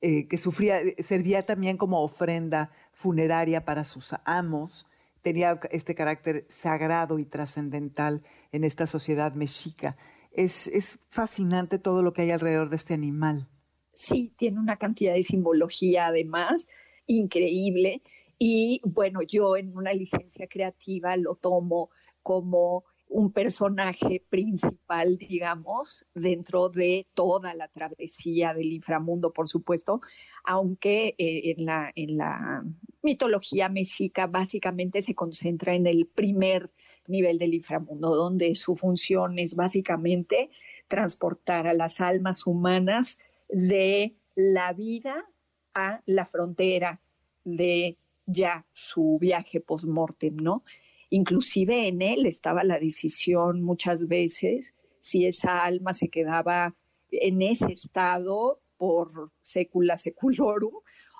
[0.00, 4.86] eh, que sufría, servía también como ofrenda funeraria para sus amos,
[5.20, 9.96] tenía este carácter sagrado y trascendental en esta sociedad mexica.
[10.30, 13.48] Es, es fascinante todo lo que hay alrededor de este animal.
[13.94, 16.68] Sí, tiene una cantidad de simbología además
[17.10, 18.02] increíble.
[18.38, 21.90] Y bueno, yo en una licencia creativa lo tomo
[22.22, 30.00] como un personaje principal, digamos, dentro de toda la travesía del inframundo, por supuesto,
[30.44, 32.64] aunque eh, en, la, en la
[33.02, 36.70] mitología mexica básicamente se concentra en el primer
[37.08, 40.50] nivel del inframundo, donde su función es básicamente
[40.86, 45.26] transportar a las almas humanas de la vida
[45.74, 47.00] a la frontera
[47.44, 47.96] de
[48.26, 50.64] ya su viaje post-mortem, ¿no?
[51.10, 56.74] Inclusive en él estaba la decisión muchas veces si esa alma se quedaba
[57.10, 60.74] en ese estado por secula seculorum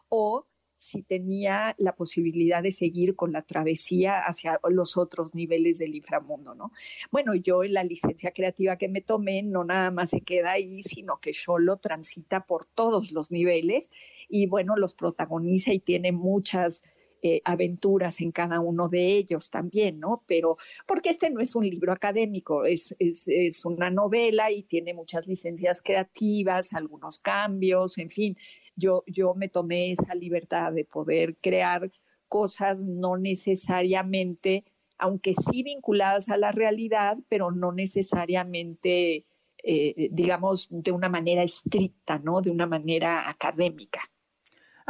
[0.09, 0.47] o
[0.81, 6.55] si tenía la posibilidad de seguir con la travesía hacia los otros niveles del inframundo,
[6.55, 6.73] ¿no?
[7.11, 10.83] Bueno, yo en la licencia creativa que me tomé no nada más se queda ahí,
[10.83, 13.91] sino que solo transita por todos los niveles
[14.31, 16.83] y bueno, los protagoniza y tiene muchas
[17.23, 20.25] eh, aventuras en cada uno de ellos también, ¿no?
[20.27, 20.57] Pero
[20.87, 25.27] porque este no es un libro académico, es, es, es una novela y tiene muchas
[25.27, 28.39] licencias creativas, algunos cambios, en fin,
[28.75, 31.93] yo, yo me tomé esa libertad de poder crear
[32.27, 34.65] cosas no necesariamente,
[34.97, 39.27] aunque sí vinculadas a la realidad, pero no necesariamente,
[39.63, 42.41] eh, digamos, de una manera estricta, ¿no?
[42.41, 44.01] De una manera académica.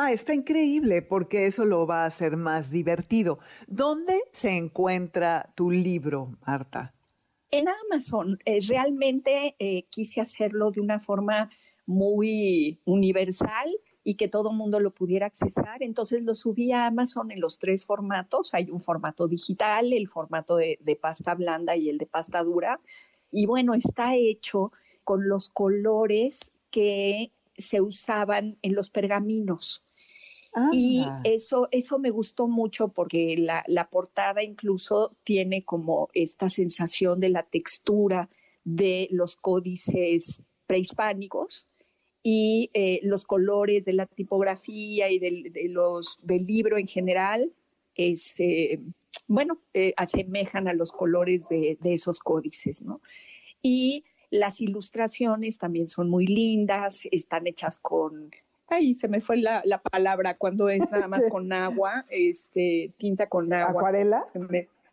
[0.03, 3.38] Ah, está increíble porque eso lo va a hacer más divertido.
[3.66, 6.94] ¿Dónde se encuentra tu libro, Marta?
[7.51, 8.38] En Amazon.
[8.46, 11.51] Eh, realmente eh, quise hacerlo de una forma
[11.84, 13.70] muy universal
[14.03, 15.82] y que todo mundo lo pudiera accesar.
[15.82, 18.55] Entonces lo subí a Amazon en los tres formatos.
[18.55, 22.80] Hay un formato digital, el formato de, pasta blanda y el de pasta dura.
[23.30, 24.72] Y bueno, está hecho
[25.05, 29.84] con los colores que se usaban en los pergaminos.
[30.72, 37.20] Y eso, eso me gustó mucho porque la, la, portada incluso tiene como esta sensación
[37.20, 38.28] de la textura
[38.64, 41.68] de los códices prehispánicos
[42.22, 47.53] y eh, los colores de la tipografía y del, de los, del libro en general,
[47.94, 48.80] este,
[49.26, 53.01] bueno, eh, asemejan a los colores de, de, esos códices, ¿no?
[53.62, 58.30] Y las ilustraciones también son muy lindas, están hechas con,
[58.71, 63.29] ay, se me fue la, la palabra cuando es nada más con agua, este, tinta
[63.29, 63.81] con agua.
[63.81, 64.23] ¿Acuarela?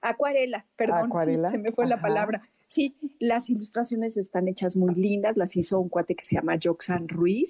[0.01, 1.11] acuarela, perdón,
[1.49, 2.41] se me fue la palabra.
[2.65, 7.07] Sí, las ilustraciones están hechas muy lindas, las hizo un cuate que se llama Joxan
[7.07, 7.49] Ruiz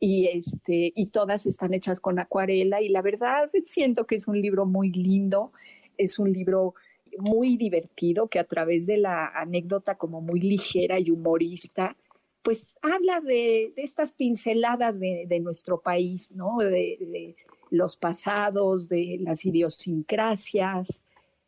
[0.00, 4.40] y este y todas están hechas con acuarela y la verdad siento que es un
[4.40, 5.52] libro muy lindo,
[5.98, 6.74] es un libro
[7.18, 11.96] muy divertido que a través de la anécdota como muy ligera y humorista,
[12.44, 16.58] pues habla de, estas pinceladas de, nuestro país, ¿no?
[16.58, 17.34] de
[17.70, 21.02] los pasados, de las idiosincrasias,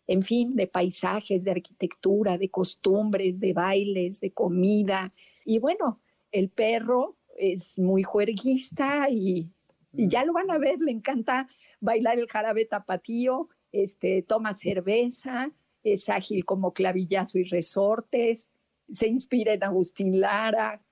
[0.07, 5.13] en fin, de paisajes, de arquitectura, de costumbres, de bailes, de comida.
[5.45, 6.01] Y bueno,
[6.33, 9.51] el perro es muy juerguista y,
[9.93, 11.47] ya lo van a ver, le encanta
[11.81, 18.49] bailar el jarabe tapatío, este, toma cerveza, es ágil como clavillazo y resortes,
[18.91, 20.83] se inspira en Agustín Lara,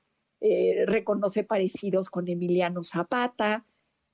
[0.47, 3.64] eh, reconoce parecidos con Emiliano Zapata,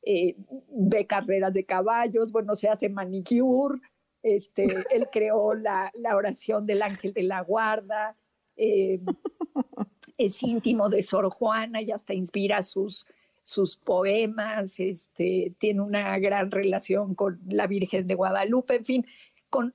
[0.04, 0.36] eh,
[0.68, 3.80] ve carreras de caballos, bueno, se hace manicure,
[4.22, 4.62] este,
[4.94, 8.16] él creó la, oración del ángel de la guarda,
[8.56, 9.00] eh,
[10.18, 13.08] es íntimo de Sor Juana y hasta inspira sus,
[13.42, 19.06] sus poemas, este, tiene una gran relación con la Virgen de Guadalupe, en fin,
[19.48, 19.74] con,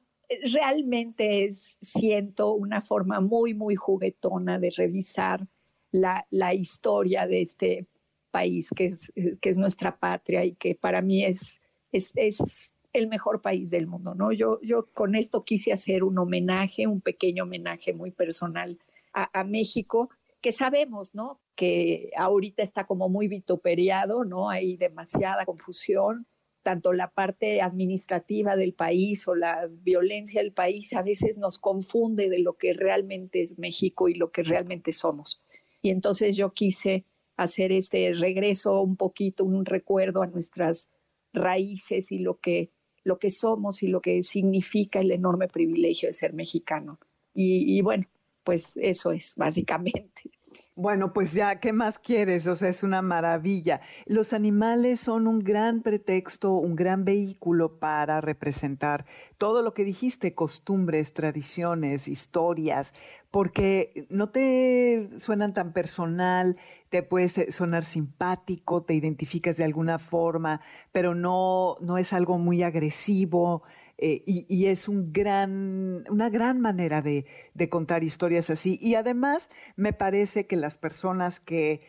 [0.54, 5.46] realmente es, siento, una forma muy, muy juguetona de revisar
[5.92, 7.88] la, historia de este
[8.32, 11.54] país que es, que es nuestra patria y que para mí es,
[11.92, 14.32] es, es el mejor país del mundo, ¿no?
[14.32, 18.80] Yo, yo con esto quise hacer un homenaje, un pequeño homenaje muy personal
[19.14, 20.10] a, México,
[20.42, 21.40] que sabemos, ¿no?
[21.56, 24.50] Que ahorita está como muy vituperiado, ¿no?
[24.50, 26.28] Hay demasiada confusión,
[26.64, 32.30] tanto la parte administrativa del país o la violencia del país a veces nos confunde
[32.30, 35.42] de lo que realmente es México y lo que realmente somos.
[35.86, 37.06] Y entonces yo quise
[37.38, 40.90] hacer este regreso un poquito, un recuerdo a nuestras
[41.32, 42.72] raíces y lo que
[43.04, 47.00] lo que somos y lo que significa el enorme privilegio de ser mexicano.
[47.36, 48.08] Y, bueno,
[48.44, 50.32] pues eso es básicamente.
[50.78, 52.48] Bueno, pues ya, ¿qué más quieres?
[52.48, 53.80] O sea, es una maravilla.
[54.06, 59.06] Los animales son un gran pretexto, un gran vehículo para representar
[59.38, 62.94] todo lo que dijiste, costumbres, tradiciones, historias,
[63.32, 66.58] porque no te suenan tan personal,
[66.90, 70.60] te puedes sonar simpático, te identificas de alguna forma,
[70.92, 73.64] pero no, no es algo muy agresivo.
[73.98, 77.26] Eh, y, es un gran, una gran manera de,
[77.70, 78.78] contar historias así.
[78.82, 81.82] Y además me parece que las personas que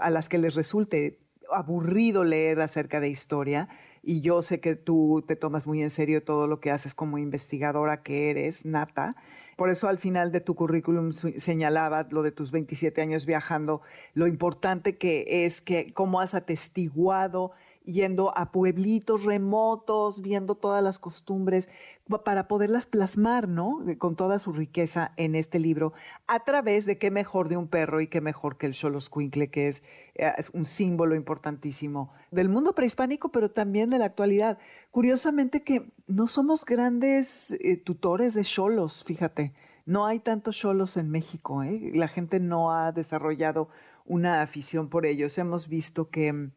[0.00, 1.18] a las que les resulte
[1.52, 3.68] aburrido leer acerca de historia,
[4.02, 7.18] y yo sé que tú te tomas muy en serio todo lo que haces como
[7.18, 9.16] investigadora que eres, Nata,
[9.56, 13.82] por eso al final de tu currículum señalaba lo de tus 27 años viajando,
[14.14, 17.52] lo importante que es que cómo has atestiguado
[17.84, 21.68] yendo a pueblitos remotos, viendo todas las costumbres,
[22.24, 23.82] para poderlas plasmar, ¿no?
[23.98, 25.92] Con toda su riqueza en este libro,
[26.26, 29.68] a través de qué mejor de un perro y qué mejor que el Xoloscuincle, que
[29.68, 29.82] es,
[30.14, 34.58] eh, un símbolo importantísimo del mundo prehispánico, pero también de la actualidad.
[34.90, 39.52] Curiosamente que no somos grandes eh, tutores de cholos, fíjate.
[39.86, 41.90] No hay tantos cholos en México, ¿eh?
[41.94, 43.68] la gente no ha desarrollado
[44.06, 45.36] una afición por ellos.
[45.36, 46.52] Hemos visto que mm,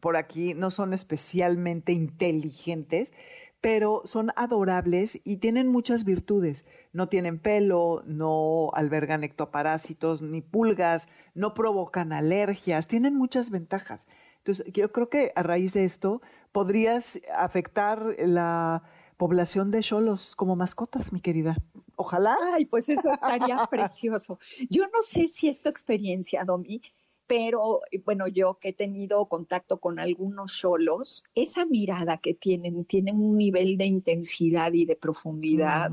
[0.00, 3.12] por aquí no son especialmente inteligentes,
[3.60, 6.66] pero son adorables y tienen muchas virtudes.
[6.92, 14.06] No tienen pelo, no albergan ectoparásitos ni pulgas, no provocan alergias, tienen muchas ventajas.
[14.38, 16.20] Entonces, yo creo que a raíz de esto
[16.52, 18.82] podrías afectar la
[19.16, 21.56] población de cholos como mascotas, mi querida.
[21.96, 22.36] Ojalá.
[22.52, 24.38] Ay, pues eso estaría precioso.
[24.68, 26.82] Yo no sé si es tu experiencia, Domi,
[27.26, 33.16] pero bueno, yo que he tenido contacto con algunos solos, esa mirada que tienen, tienen
[33.16, 35.90] un nivel de intensidad y de profundidad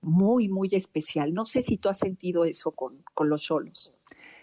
[0.00, 1.32] muy, muy especial.
[1.32, 3.92] No sé si tú has sentido eso con, con los solos.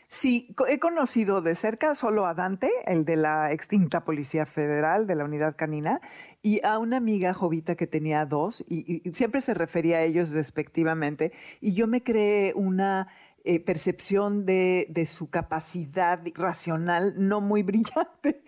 [0.07, 5.15] Sí, he conocido de cerca solo a Dante, el de la extinta Policía Federal de
[5.15, 5.99] la Unidad Canina,
[6.43, 11.31] y a una amiga jovita que tenía dos, y, siempre se refería a ellos despectivamente,
[11.59, 13.07] y yo me creé una
[13.45, 18.43] eh, percepción de, su capacidad racional no muy brillante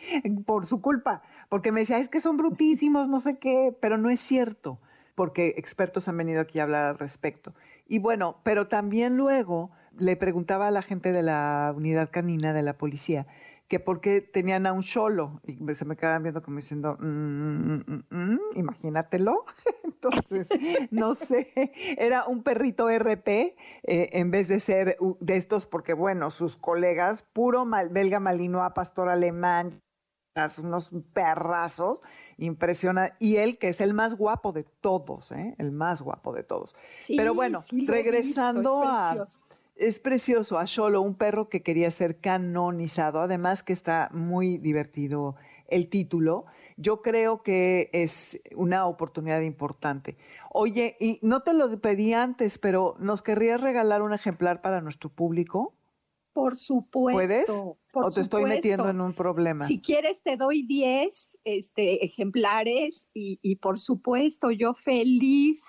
[0.46, 4.10] por su culpa, porque me decía, es que son brutísimos, no sé qué, pero no
[4.10, 4.80] es cierto,
[5.16, 7.54] porque expertos han venido aquí a hablar al respecto.
[7.88, 12.64] Y bueno, pero también luego le preguntaba a la gente de la unidad canina de
[12.64, 13.28] la policía
[13.68, 17.76] que por qué tenían a un cholo y se me quedaban viendo como diciendo, mm,
[17.76, 19.46] mm, mm, imagínatelo.
[20.12, 20.50] Entonces,
[20.92, 21.52] no sé,
[21.98, 27.22] era un perrito RP eh, en vez de ser de estos, porque bueno, sus colegas,
[27.22, 29.82] puro belga malinois, pastor alemán,
[30.60, 32.02] unos perrazos,
[32.38, 33.16] impresiona.
[33.20, 35.56] Y él, que es el más guapo de todos, ¿eh?
[35.58, 36.76] el más guapo de todos.
[37.16, 39.26] Pero bueno, regresando a
[39.78, 45.36] es precioso, a Sholo, un perro que quería ser canonizado, además que está muy divertido
[45.68, 46.46] el título.
[46.78, 50.16] Yo creo que es una oportunidad importante.
[50.52, 55.10] Oye, y no te lo pedí antes, pero ¿nos querrías regalar un ejemplar para nuestro
[55.10, 55.74] público?
[56.34, 57.18] Por supuesto.
[57.18, 57.50] ¿Puedes?
[57.94, 59.66] ¿O te estoy metiendo en un problema?
[59.66, 65.64] Si quieres, te doy 10 este, ejemplares y, y por supuesto, yo feliz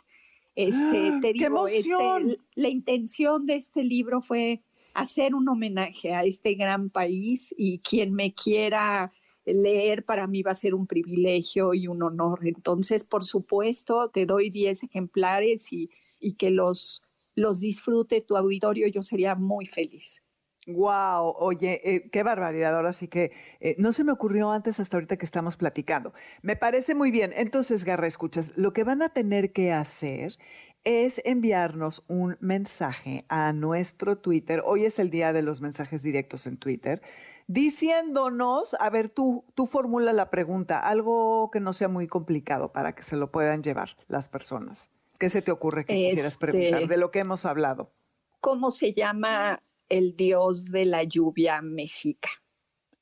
[0.59, 1.19] este, ¡Ah!
[1.23, 4.61] te digo, este, la intención de este libro fue
[4.93, 9.13] hacer un homenaje a este gran país y quien me quiera
[9.55, 12.47] leer para mí va a ser un privilegio y un honor.
[12.47, 15.91] Entonces, por supuesto, te doy 10 ejemplares y,
[16.37, 17.03] que los,
[17.35, 20.23] los disfrute tu auditorio, yo sería muy feliz.
[20.67, 22.77] Wow, oye, eh, qué barbaridad.
[22.77, 26.13] Ahora sí que eh, no se me ocurrió antes hasta ahorita que estamos platicando.
[26.43, 27.33] Me parece muy bien.
[27.35, 30.33] Entonces, Garra, escuchas, lo que van a tener que hacer
[30.85, 34.63] es enviarnos un mensaje a nuestro Twitter.
[34.65, 37.01] Hoy es el día de los mensajes directos en Twitter,
[37.49, 42.95] diciéndonos, a ver, tú, tú formula la pregunta, algo que no sea muy complicado para
[42.95, 44.93] que se lo puedan llevar las personas.
[45.19, 47.91] ¿Qué se te ocurre que quisieras preguntar este, de lo que hemos hablado?
[48.41, 52.29] ¿Cómo se llama el dios de la lluvia mexica.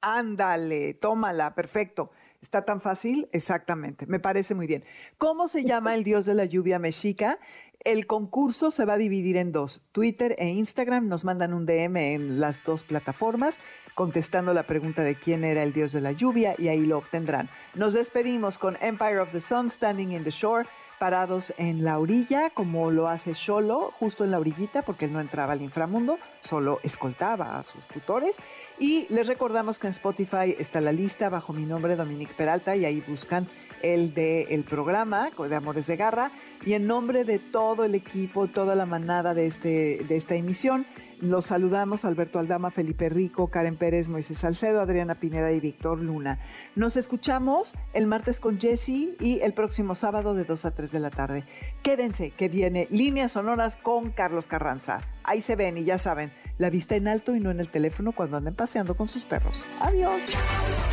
[0.00, 2.10] Ándale, tómala, perfecto.
[2.40, 3.28] ¿Está tan fácil?
[3.32, 4.84] Exactamente, me parece muy bien.
[5.18, 7.38] ¿Cómo se llama el dios de la lluvia mexica?
[7.84, 9.80] El concurso se va a dividir en dos.
[9.92, 13.60] Twitter e Instagram nos mandan un DM en las dos plataformas
[13.94, 17.48] contestando la pregunta de quién era el dios de la lluvia y ahí lo obtendrán.
[17.74, 20.66] Nos despedimos con Empire of the Sun, Standing in the Shore
[20.98, 25.20] parados en la orilla, como lo hace Solo, justo en la orillita, porque él no
[25.20, 28.38] entraba al inframundo, solo escoltaba a sus tutores.
[28.78, 32.84] Y les recordamos que en Spotify está la lista bajo mi nombre, Dominique Peralta, y
[32.84, 33.46] ahí buscan
[33.82, 36.30] el de programa de Amores de Garra.
[36.64, 40.86] Y en nombre de todo el equipo, toda la manada de, este, de esta emisión,
[41.20, 46.38] los saludamos Alberto Aldama, Felipe Rico, Karen Pérez, Moisés Salcedo, Adriana Pineda y Víctor Luna.
[46.74, 51.00] Nos escuchamos el martes con Jesse y el próximo sábado de 2 a 3 de
[51.00, 51.44] la tarde.
[51.82, 55.02] Quédense que viene Líneas Sonoras con Carlos Carranza.
[55.24, 58.12] Ahí se ven y ya saben, la vista en alto y no en el teléfono
[58.12, 59.60] cuando anden paseando con sus perros.
[59.80, 60.20] Adiós.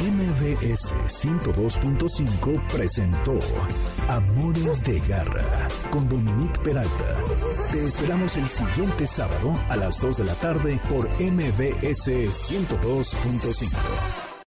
[0.01, 3.39] MBS 102.5 presentó
[4.09, 7.17] Amores de Garra con Dominique Peralta.
[7.71, 14.32] Te esperamos el siguiente sábado a las 2 de la tarde por MBS 102.5.